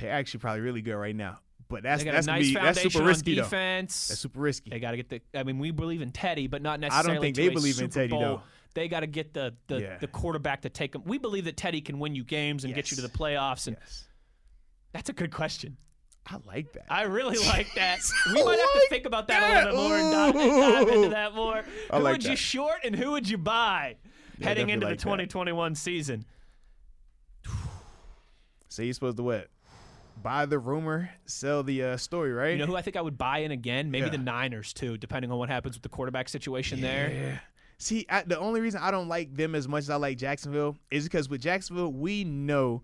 They're 0.00 0.12
actually 0.12 0.40
probably 0.40 0.60
really 0.60 0.82
good 0.82 0.94
right 0.96 1.16
now. 1.16 1.40
But 1.68 1.82
that's 1.82 2.02
that's 2.04 2.26
nice 2.26 2.46
be 2.48 2.54
that's 2.54 2.80
super 2.80 3.04
risky 3.04 3.32
on 3.32 3.36
though. 3.38 3.42
defense. 3.42 4.08
That's 4.08 4.20
super 4.20 4.40
risky. 4.40 4.70
They 4.70 4.80
got 4.80 4.92
to 4.92 4.96
get 4.96 5.08
the. 5.10 5.20
I 5.38 5.42
mean, 5.42 5.58
we 5.58 5.70
believe 5.70 6.00
in 6.00 6.12
Teddy, 6.12 6.46
but 6.46 6.62
not 6.62 6.80
necessarily. 6.80 7.10
I 7.10 7.14
don't 7.14 7.20
think 7.22 7.36
they 7.36 7.48
believe 7.50 7.80
in 7.80 7.90
Teddy, 7.90 8.08
Bowl. 8.10 8.20
though. 8.20 8.42
They 8.74 8.88
got 8.88 9.00
to 9.00 9.06
get 9.06 9.34
the 9.34 9.54
the, 9.66 9.80
Yeah. 9.80 9.98
the 9.98 10.06
quarterback 10.06 10.62
to 10.62 10.70
take 10.70 10.92
them. 10.92 11.02
We 11.04 11.18
believe 11.18 11.44
that 11.46 11.56
Teddy 11.56 11.80
can 11.80 11.98
win 11.98 12.14
you 12.14 12.24
games 12.24 12.64
and 12.64 12.74
get 12.74 12.90
you 12.90 12.96
to 12.96 13.02
the 13.02 13.08
playoffs. 13.08 13.66
And 13.66 13.76
Yes, 13.80 14.04
that's 14.92 15.08
a 15.08 15.12
good 15.12 15.32
question. 15.32 15.76
I 16.30 16.36
like 16.46 16.72
that. 16.74 16.84
I 16.90 17.02
really 17.02 17.38
like 17.46 17.68
that. 17.74 18.00
We 18.26 18.44
might 18.44 18.58
have 18.58 18.72
to 18.72 18.86
think 18.90 19.06
about 19.06 19.28
that, 19.28 19.66
a 19.68 19.72
little 19.72 19.88
bit 19.88 19.88
more 19.88 19.96
and 19.98 20.12
dive, 20.12 20.34
dive 20.86 20.88
into 20.94 21.08
that 21.10 21.34
more. 21.34 21.64
I 21.90 21.96
who 21.96 22.02
like 22.02 22.12
would 22.12 22.24
you 22.24 22.36
short 22.36 22.80
and 22.84 22.94
who 22.94 23.12
would 23.12 23.28
you 23.28 23.38
buy 23.38 23.96
heading 24.42 24.68
into 24.68 24.86
like 24.86 24.98
the 24.98 25.04
that. 25.04 25.08
2021 25.10 25.74
season? 25.74 26.24
So 28.70 28.82
you're 28.82 28.92
supposed 28.94 29.16
to 29.16 29.22
what? 29.22 29.48
Buy 30.22 30.46
the 30.46 30.58
rumor, 30.58 31.10
sell 31.26 31.62
the 31.62 31.82
uh, 31.82 31.96
story, 31.96 32.32
right? 32.32 32.52
You 32.52 32.58
know 32.58 32.66
who 32.66 32.76
I 32.76 32.82
think 32.82 32.96
I 32.96 33.00
would 33.00 33.16
buy 33.16 33.38
in 33.38 33.50
again? 33.50 33.90
Maybe 33.90 34.06
Yeah. 34.06 34.10
the 34.12 34.18
Niners 34.18 34.72
too, 34.72 34.96
depending 34.98 35.30
on 35.32 35.38
what 35.38 35.48
happens 35.48 35.76
with 35.76 35.82
the 35.82 35.88
quarterback 35.88 36.28
situation 36.28 36.80
there. 36.80 37.40
See, 37.78 38.04
I, 38.10 38.22
the 38.22 38.38
only 38.38 38.60
reason 38.60 38.80
I 38.82 38.90
don't 38.90 39.08
like 39.08 39.34
them 39.34 39.54
as 39.54 39.68
much 39.68 39.80
as 39.84 39.90
I 39.90 39.96
like 39.96 40.18
Jacksonville 40.18 40.76
is 40.90 41.04
because 41.04 41.28
with 41.28 41.40
Jacksonville, 41.40 41.92
we 41.92 42.24
know 42.24 42.82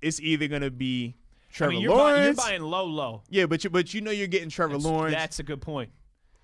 it's 0.00 0.20
either 0.20 0.46
gonna 0.48 0.70
be 0.70 1.14
I 1.52 1.56
Trevor 1.56 1.72
mean, 1.72 1.82
you're, 1.82 1.94
buy, 1.96 2.24
you're 2.24 2.34
buying 2.34 2.62
low, 2.62 2.84
low. 2.86 3.22
yeah, 3.28 3.46
but 3.46 3.62
you 3.64 3.70
but 3.70 3.92
you 3.92 4.00
know 4.00 4.10
you're 4.10 4.26
getting 4.26 4.48
Trevor 4.48 4.78
Lawrence 4.78 5.14
That's 5.14 5.38
a 5.38 5.42
good 5.42 5.60
point. 5.60 5.90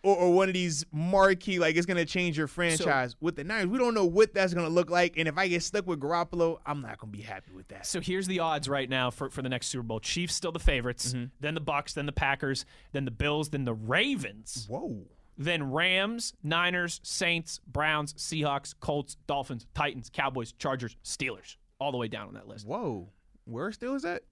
or, 0.02 0.14
or 0.16 0.32
one 0.34 0.48
of 0.48 0.54
these 0.54 0.84
marquee 0.92 1.58
like 1.58 1.76
it's 1.76 1.86
gonna 1.86 2.04
change 2.04 2.36
your 2.36 2.46
franchise. 2.46 3.16
with 3.20 3.36
the 3.36 3.42
Niners, 3.44 3.66
we 3.68 3.78
don't 3.78 3.94
know 3.94 4.04
what 4.04 4.34
that's 4.34 4.52
gonna 4.54 4.68
look 4.68 4.90
like, 4.90 5.16
and 5.16 5.26
if 5.26 5.38
I 5.38 5.48
get 5.48 5.62
stuck 5.62 5.86
with 5.86 5.98
Garoppolo, 6.00 6.58
I'm 6.66 6.82
not 6.82 6.98
gonna 6.98 7.10
be 7.10 7.22
happy 7.22 7.52
with 7.54 7.68
that. 7.68 7.86
So 7.86 8.00
here's 8.00 8.26
the 8.26 8.40
odds 8.40 8.68
right 8.68 8.88
now 8.88 9.10
for, 9.10 9.30
for 9.30 9.40
the 9.42 9.48
next 9.48 9.68
Super 9.68 9.82
Bowl. 9.82 9.98
Chiefs 10.00 10.34
still 10.34 10.52
the 10.52 10.58
favorites, 10.58 11.12
Mm-hmm. 11.14 11.24
then 11.40 11.54
the 11.54 11.60
Bucks, 11.60 11.94
then 11.94 12.06
the 12.06 12.12
Packers, 12.12 12.64
then 12.92 13.04
the 13.06 13.10
Bills, 13.10 13.48
then 13.48 13.64
the 13.64 13.74
Ravens, 13.74 14.66
Whoa. 14.68 15.06
then 15.38 15.70
Rams, 15.72 16.34
Niners, 16.42 17.00
Saints, 17.02 17.60
Browns, 17.66 18.12
Seahawks, 18.12 18.74
Colts, 18.78 19.16
Dolphins, 19.26 19.66
Titans, 19.74 20.10
Cowboys, 20.12 20.52
Chargers, 20.52 20.96
Steelers, 21.02 21.56
all 21.80 21.92
the 21.92 21.98
way 21.98 22.08
down 22.08 22.28
on 22.28 22.34
that 22.34 22.46
list. 22.46 22.66
Whoa. 22.66 23.08
Where 23.46 23.72
still 23.72 23.94
is 23.94 24.02
that? 24.02 24.22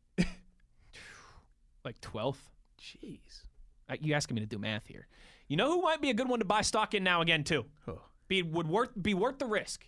Like 1.86 2.00
12th. 2.00 2.36
Jeez. 2.82 3.44
Uh, 3.88 3.94
You 4.00 4.12
asking 4.14 4.34
me 4.34 4.40
to 4.40 4.46
do 4.46 4.58
math 4.58 4.86
here? 4.86 5.06
You 5.48 5.56
know 5.56 5.70
who 5.70 5.80
might 5.82 6.00
be 6.02 6.10
a 6.10 6.14
good 6.14 6.28
one 6.28 6.40
to 6.40 6.44
buy 6.44 6.62
stock 6.62 6.92
in 6.94 7.04
now 7.04 7.20
again 7.22 7.44
too? 7.44 7.64
Huh. 7.86 7.92
Be 8.26 8.42
would 8.42 8.66
worth 8.66 8.90
be 9.00 9.14
worth 9.14 9.38
the 9.38 9.46
risk. 9.46 9.86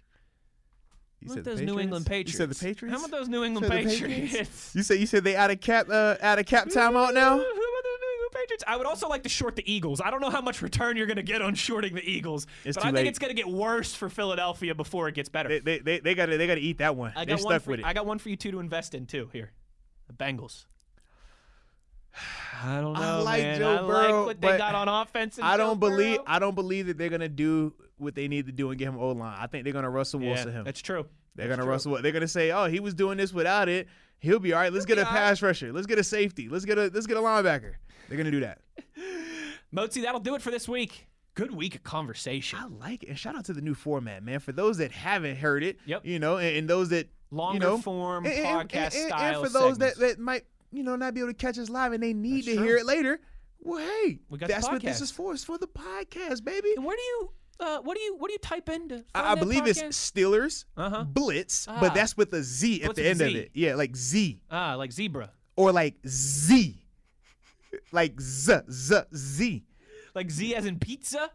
You 1.20 1.26
How 1.28 1.34
said 1.34 1.40
about 1.42 1.50
the 1.56 1.56
those 1.56 1.66
New 1.66 1.80
England 1.80 2.06
Patriots? 2.06 2.30
Patriots? 2.30 2.32
You 2.32 2.38
said 2.38 2.50
the 2.50 2.74
Patriots? 2.74 2.92
How 3.00 3.04
about 3.04 3.18
those 3.18 3.28
New 3.28 3.42
England 3.42 3.66
Said 3.66 3.78
the 3.84 3.88
Patriots? 3.88 4.74
You 4.76 4.82
said 4.84 5.00
you 5.00 5.06
said 5.06 5.24
they 5.24 5.34
out 5.34 5.50
of 5.50 5.60
cap 5.60 5.88
uh, 5.90 6.14
out 6.22 6.38
of 6.38 6.46
cap 6.46 6.68
timeout 6.68 7.12
now. 7.14 7.30
Who 7.36 7.42
about 7.42 7.50
the 7.50 7.98
New 8.00 8.12
England 8.14 8.32
Patriots? 8.32 8.64
I 8.68 8.76
would 8.76 8.86
also 8.86 9.08
like 9.08 9.24
to 9.24 9.28
short 9.28 9.56
the 9.56 9.68
Eagles. 9.70 10.00
I 10.00 10.12
don't 10.12 10.20
know 10.20 10.30
how 10.30 10.40
much 10.40 10.62
return 10.62 10.96
you're 10.96 11.06
going 11.08 11.16
to 11.16 11.24
get 11.24 11.42
on 11.42 11.56
shorting 11.56 11.96
the 11.96 12.08
Eagles, 12.08 12.46
It's 12.64 12.76
but 12.76 12.82
too 12.82 12.88
I 12.88 12.90
think 12.92 12.96
late. 12.98 13.06
it's 13.08 13.18
going 13.18 13.34
to 13.34 13.42
get 13.42 13.48
worse 13.48 13.92
for 13.92 14.08
Philadelphia 14.08 14.76
before 14.76 15.08
it 15.08 15.16
gets 15.16 15.28
better. 15.28 15.48
They 15.48 15.58
they 15.58 15.78
they, 15.80 15.98
they 15.98 16.14
got 16.14 16.26
to 16.26 16.38
they 16.38 16.46
got 16.46 16.54
to 16.54 16.60
eat 16.60 16.78
that 16.78 16.94
one. 16.94 17.12
I 17.16 17.24
They're 17.24 17.36
got 17.36 17.44
one 17.44 17.52
stuck 17.54 17.62
for 17.64 17.70
with 17.72 17.80
it. 17.80 17.86
I 17.86 17.92
got 17.92 18.06
one 18.06 18.18
for 18.20 18.28
you 18.28 18.36
two 18.36 18.52
to 18.52 18.60
invest 18.60 18.94
in 18.94 19.06
too. 19.06 19.28
Here, 19.32 19.50
the 20.06 20.12
Bengals. 20.12 20.66
I 22.64 22.80
don't 22.80 22.94
know, 22.94 23.00
I 23.00 23.14
like 23.22 23.42
man. 23.42 23.58
Joe 23.58 23.74
I 23.84 23.86
Burrow, 23.86 24.16
like 24.18 24.26
what 24.26 24.40
they 24.40 24.58
got 24.58 24.74
on 24.74 24.88
offense. 24.88 25.36
and 25.38 25.46
I 25.46 25.56
don't 25.56 25.78
believe 25.78 26.16
Burrow. 26.16 26.24
I 26.26 26.38
don't 26.38 26.54
believe 26.54 26.86
that 26.88 26.98
they're 26.98 27.08
gonna 27.08 27.28
do 27.28 27.72
what 27.98 28.14
they 28.14 28.26
need 28.28 28.46
to 28.46 28.52
do 28.52 28.70
and 28.70 28.78
get 28.78 28.88
him 28.88 28.98
O 28.98 29.10
line. 29.12 29.36
I 29.38 29.46
think 29.46 29.64
they're 29.64 29.72
gonna 29.72 29.90
Russell 29.90 30.20
Yeah, 30.22 30.30
Wilson 30.30 30.52
him. 30.52 30.64
that's 30.64 30.80
true. 30.82 31.06
They're 31.36 31.46
That's 31.46 31.56
gonna 31.58 31.62
true. 31.66 31.70
Russell. 31.72 32.02
They're 32.02 32.12
gonna 32.12 32.26
say, 32.28 32.50
oh, 32.50 32.66
he 32.66 32.80
was 32.80 32.94
doing 32.94 33.16
this 33.18 33.32
without 33.32 33.68
it. 33.68 33.86
He'll 34.18 34.40
be 34.40 34.52
all 34.52 34.60
right. 34.60 34.72
Let's 34.72 34.84
He'll 34.86 34.96
get 34.96 35.02
a 35.04 35.06
all 35.08 35.12
right. 35.14 35.20
pass 35.20 35.40
rusher. 35.42 35.72
Let's 35.72 35.86
get 35.86 35.98
a 35.98 36.04
safety. 36.04 36.48
Let's 36.48 36.64
get 36.64 36.78
a 36.78 36.90
let's 36.92 37.06
get 37.06 37.16
a 37.16 37.20
linebacker. 37.20 37.74
They're 38.08 38.18
gonna 38.18 38.30
do 38.32 38.40
that. 38.40 38.58
Mozi, 39.74 40.02
that'll 40.02 40.20
do 40.20 40.34
it 40.34 40.42
for 40.42 40.50
this 40.50 40.68
week. 40.68 41.06
Good 41.34 41.54
week 41.54 41.74
of 41.76 41.84
conversation. 41.84 42.58
I 42.60 42.66
like 42.66 43.04
it. 43.04 43.10
And 43.10 43.18
shout 43.18 43.36
out 43.36 43.44
to 43.44 43.52
the 43.52 43.60
new 43.60 43.74
format, 43.74 44.24
man. 44.24 44.40
For 44.40 44.50
those 44.50 44.78
that 44.78 44.90
haven't 44.90 45.36
heard 45.36 45.62
it, 45.62 45.78
Yep. 45.86 46.04
you 46.04 46.18
know, 46.18 46.38
and, 46.38 46.56
and 46.56 46.68
those 46.68 46.88
that 46.88 47.08
Longer 47.30 47.54
you 47.54 47.60
know, 47.60 47.78
form 47.78 48.24
and, 48.24 48.34
and- 48.34 48.68
podcast 48.70 48.74
and- 48.74 48.94
and 48.94 49.08
style 49.08 49.44
for 49.44 49.48
those 49.50 49.72
segments. 49.76 49.98
that, 49.98 50.16
that 50.16 50.18
might 50.18 50.44
you 50.72 50.82
know 50.82 50.96
not 50.96 51.14
be 51.14 51.20
able 51.20 51.30
to 51.30 51.34
catch 51.36 51.58
us 51.58 51.68
live 51.68 51.92
and 51.92 52.02
they 52.02 52.12
need 52.12 52.44
That's 52.44 52.46
to 52.46 52.54
true. 52.56 52.64
hear 52.64 52.76
it 52.76 52.86
later. 52.86 53.20
Well, 53.60 53.78
hey, 53.78 54.20
We 54.30 54.38
got 54.38 54.48
that's 54.48 54.68
what 54.68 54.82
this 54.82 55.00
is 55.00 55.10
for. 55.10 55.32
It's 55.34 55.42
for 55.44 55.58
the 55.58 55.66
podcast, 55.66 56.44
baby. 56.44 56.68
And 56.76 56.84
where 56.84 56.96
do 56.96 57.02
you 57.02 57.30
uh, 57.60 57.78
what 57.80 57.96
do 57.96 58.02
you 58.02 58.16
what 58.16 58.28
do 58.28 58.32
you 58.34 58.38
type 58.38 58.68
in 58.68 59.04
I, 59.14 59.32
I 59.32 59.34
believe 59.34 59.66
it's 59.66 59.82
Steelers 59.82 60.64
Uh-huh. 60.76 61.02
Blitz, 61.04 61.66
Ah. 61.68 61.78
but 61.80 61.92
that's 61.94 62.16
with 62.16 62.32
a 62.34 62.42
Z 62.42 62.82
at 62.82 62.94
Blitz 62.94 62.98
the 63.00 63.08
end 63.08 63.20
a 63.20 63.26
of 63.26 63.34
it. 63.34 63.50
Yeah, 63.54 63.74
like 63.74 63.96
Z 63.96 64.40
ah 64.50 64.74
like 64.76 64.92
zebra, 64.92 65.30
or 65.56 65.72
like 65.72 65.96
Z, 66.06 66.76
like 67.90 68.20
Z 68.20 68.54
Z 68.70 69.00
Z. 69.14 69.64
like 70.14 70.30
Z 70.30 70.54
as 70.54 70.66
in 70.66 70.78
pizza. 70.78 71.30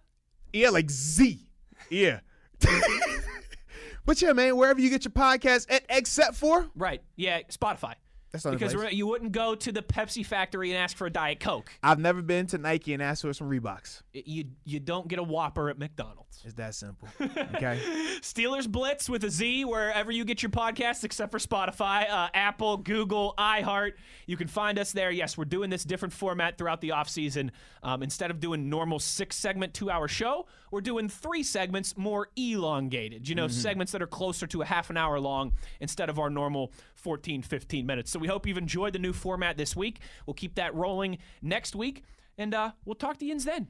Yeah, 0.54 0.70
like 0.70 0.90
Z. 0.90 1.50
Yeah. 1.90 2.22
but 4.06 4.22
yeah, 4.22 4.34
man, 4.34 4.56
wherever 4.56 4.80
you 4.80 4.90
get 4.90 5.04
your 5.06 5.12
podcast, 5.12 5.70
at, 5.72 5.84
except 5.90 6.36
for 6.36 6.68
Right. 6.76 7.02
Yeah. 7.16 7.42
Spotify. 7.50 7.96
That's 8.34 8.46
Because 8.46 8.74
place. 8.74 8.94
you 8.94 9.06
wouldn't 9.08 9.32
go 9.32 9.54
to 9.56 9.72
the 9.72 9.82
Pepsi 9.84 10.26
factory 10.26 10.72
and 10.72 10.78
ask 10.78 10.98
for 10.98 11.06
a 11.06 11.10
Diet 11.12 11.40
Coke. 11.40 11.72
I've 11.84 12.00
never 12.00 12.22
been 12.24 12.48
to 12.48 12.58
Nike 12.58 12.94
and 12.94 13.02
asked 13.02 13.22
for 13.22 13.32
some 13.34 13.48
Reeboks. 13.50 14.02
I- 14.16 14.24
You 14.26 14.46
you 14.66 14.80
don't 14.80 15.08
get 15.08 15.20
a 15.20 15.24
Whopper 15.24 15.70
at 15.70 15.78
McDonald's. 15.78 16.42
It's 16.44 16.56
that 16.56 16.74
simple. 16.76 17.08
Okay. 17.56 17.80
Steelers 18.22 18.68
Blitz 18.68 19.08
with 19.08 19.24
a 19.24 19.30
Z 19.30 19.66
wherever 19.66 20.12
you 20.12 20.26
get 20.26 20.42
your 20.42 20.50
podcasts, 20.50 21.04
except 21.04 21.32
for 21.32 21.38
Spotify, 21.38 22.10
uh, 22.10 22.30
Apple, 22.34 22.78
Google, 22.78 23.36
iHeart. 23.38 23.94
You 24.26 24.36
can 24.36 24.48
find 24.48 24.80
us 24.80 24.92
there. 24.92 25.12
Yes, 25.12 25.38
we're 25.38 25.46
doing 25.46 25.70
this 25.70 25.84
different 25.84 26.14
format 26.14 26.58
throughout 26.58 26.82
the 26.82 26.90
offseason. 26.90 27.52
Um, 27.84 28.02
instead 28.02 28.32
of 28.32 28.40
doing 28.40 28.70
normal 28.70 29.00
six 29.00 29.36
segment, 29.36 29.74
two 29.76 29.90
hour 29.92 30.08
show, 30.08 30.48
we're 30.72 30.82
doing 30.82 31.08
three 31.08 31.44
segments 31.44 31.96
more 31.98 32.30
elongated. 32.36 33.30
You 33.30 33.36
know, 33.36 33.48
segments 33.48 33.92
that 33.92 34.02
are 34.02 34.08
closer 34.08 34.48
to 34.48 34.62
a 34.62 34.66
half 34.66 34.90
an 34.90 34.98
hour 34.98 35.20
long 35.20 35.54
instead 35.80 36.10
of 36.10 36.18
our 36.18 36.30
normal 36.32 36.72
14, 37.04 37.42
15 37.42 37.86
minutes. 37.86 38.12
So 38.12 38.20
we 38.20 38.28
hope 38.28 38.48
you've 38.48 38.58
enjoyed 38.58 38.94
the 38.94 39.00
new 39.00 39.14
format 39.14 39.58
this 39.58 39.76
week. 39.76 40.00
We'll 40.26 40.34
keep 40.34 40.56
that 40.56 40.74
rolling 40.74 41.18
next 41.42 41.76
week, 41.76 42.04
and 42.38 42.54
uh, 42.54 42.72
we'll 42.86 42.96
talk 42.96 43.18
to 43.20 43.26
you 43.26 43.38
then. 43.40 43.68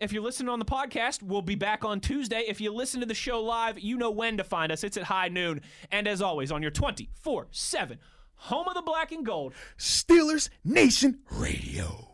If 0.00 0.12
you're 0.12 0.22
listening 0.22 0.48
on 0.48 0.58
the 0.58 0.64
podcast, 0.64 1.22
we'll 1.22 1.42
be 1.42 1.54
back 1.54 1.84
on 1.84 2.00
Tuesday. 2.00 2.44
If 2.48 2.60
you 2.60 2.74
listen 2.74 2.98
to 3.00 3.06
the 3.06 3.14
show 3.14 3.40
live, 3.40 3.78
you 3.78 3.96
know 3.96 4.10
when 4.10 4.38
to 4.38 4.44
find 4.44 4.72
us. 4.72 4.82
It's 4.82 4.96
at 4.96 5.04
high 5.04 5.28
noon. 5.28 5.60
And 5.92 6.08
as 6.08 6.20
always, 6.20 6.50
on 6.50 6.60
your 6.60 6.72
24 6.72 7.46
7 7.52 7.98
home 8.34 8.66
of 8.66 8.74
the 8.74 8.82
black 8.82 9.12
and 9.12 9.24
gold. 9.24 9.54
Steelers 9.78 10.48
Nation 10.64 11.20
Radio. 11.30 12.11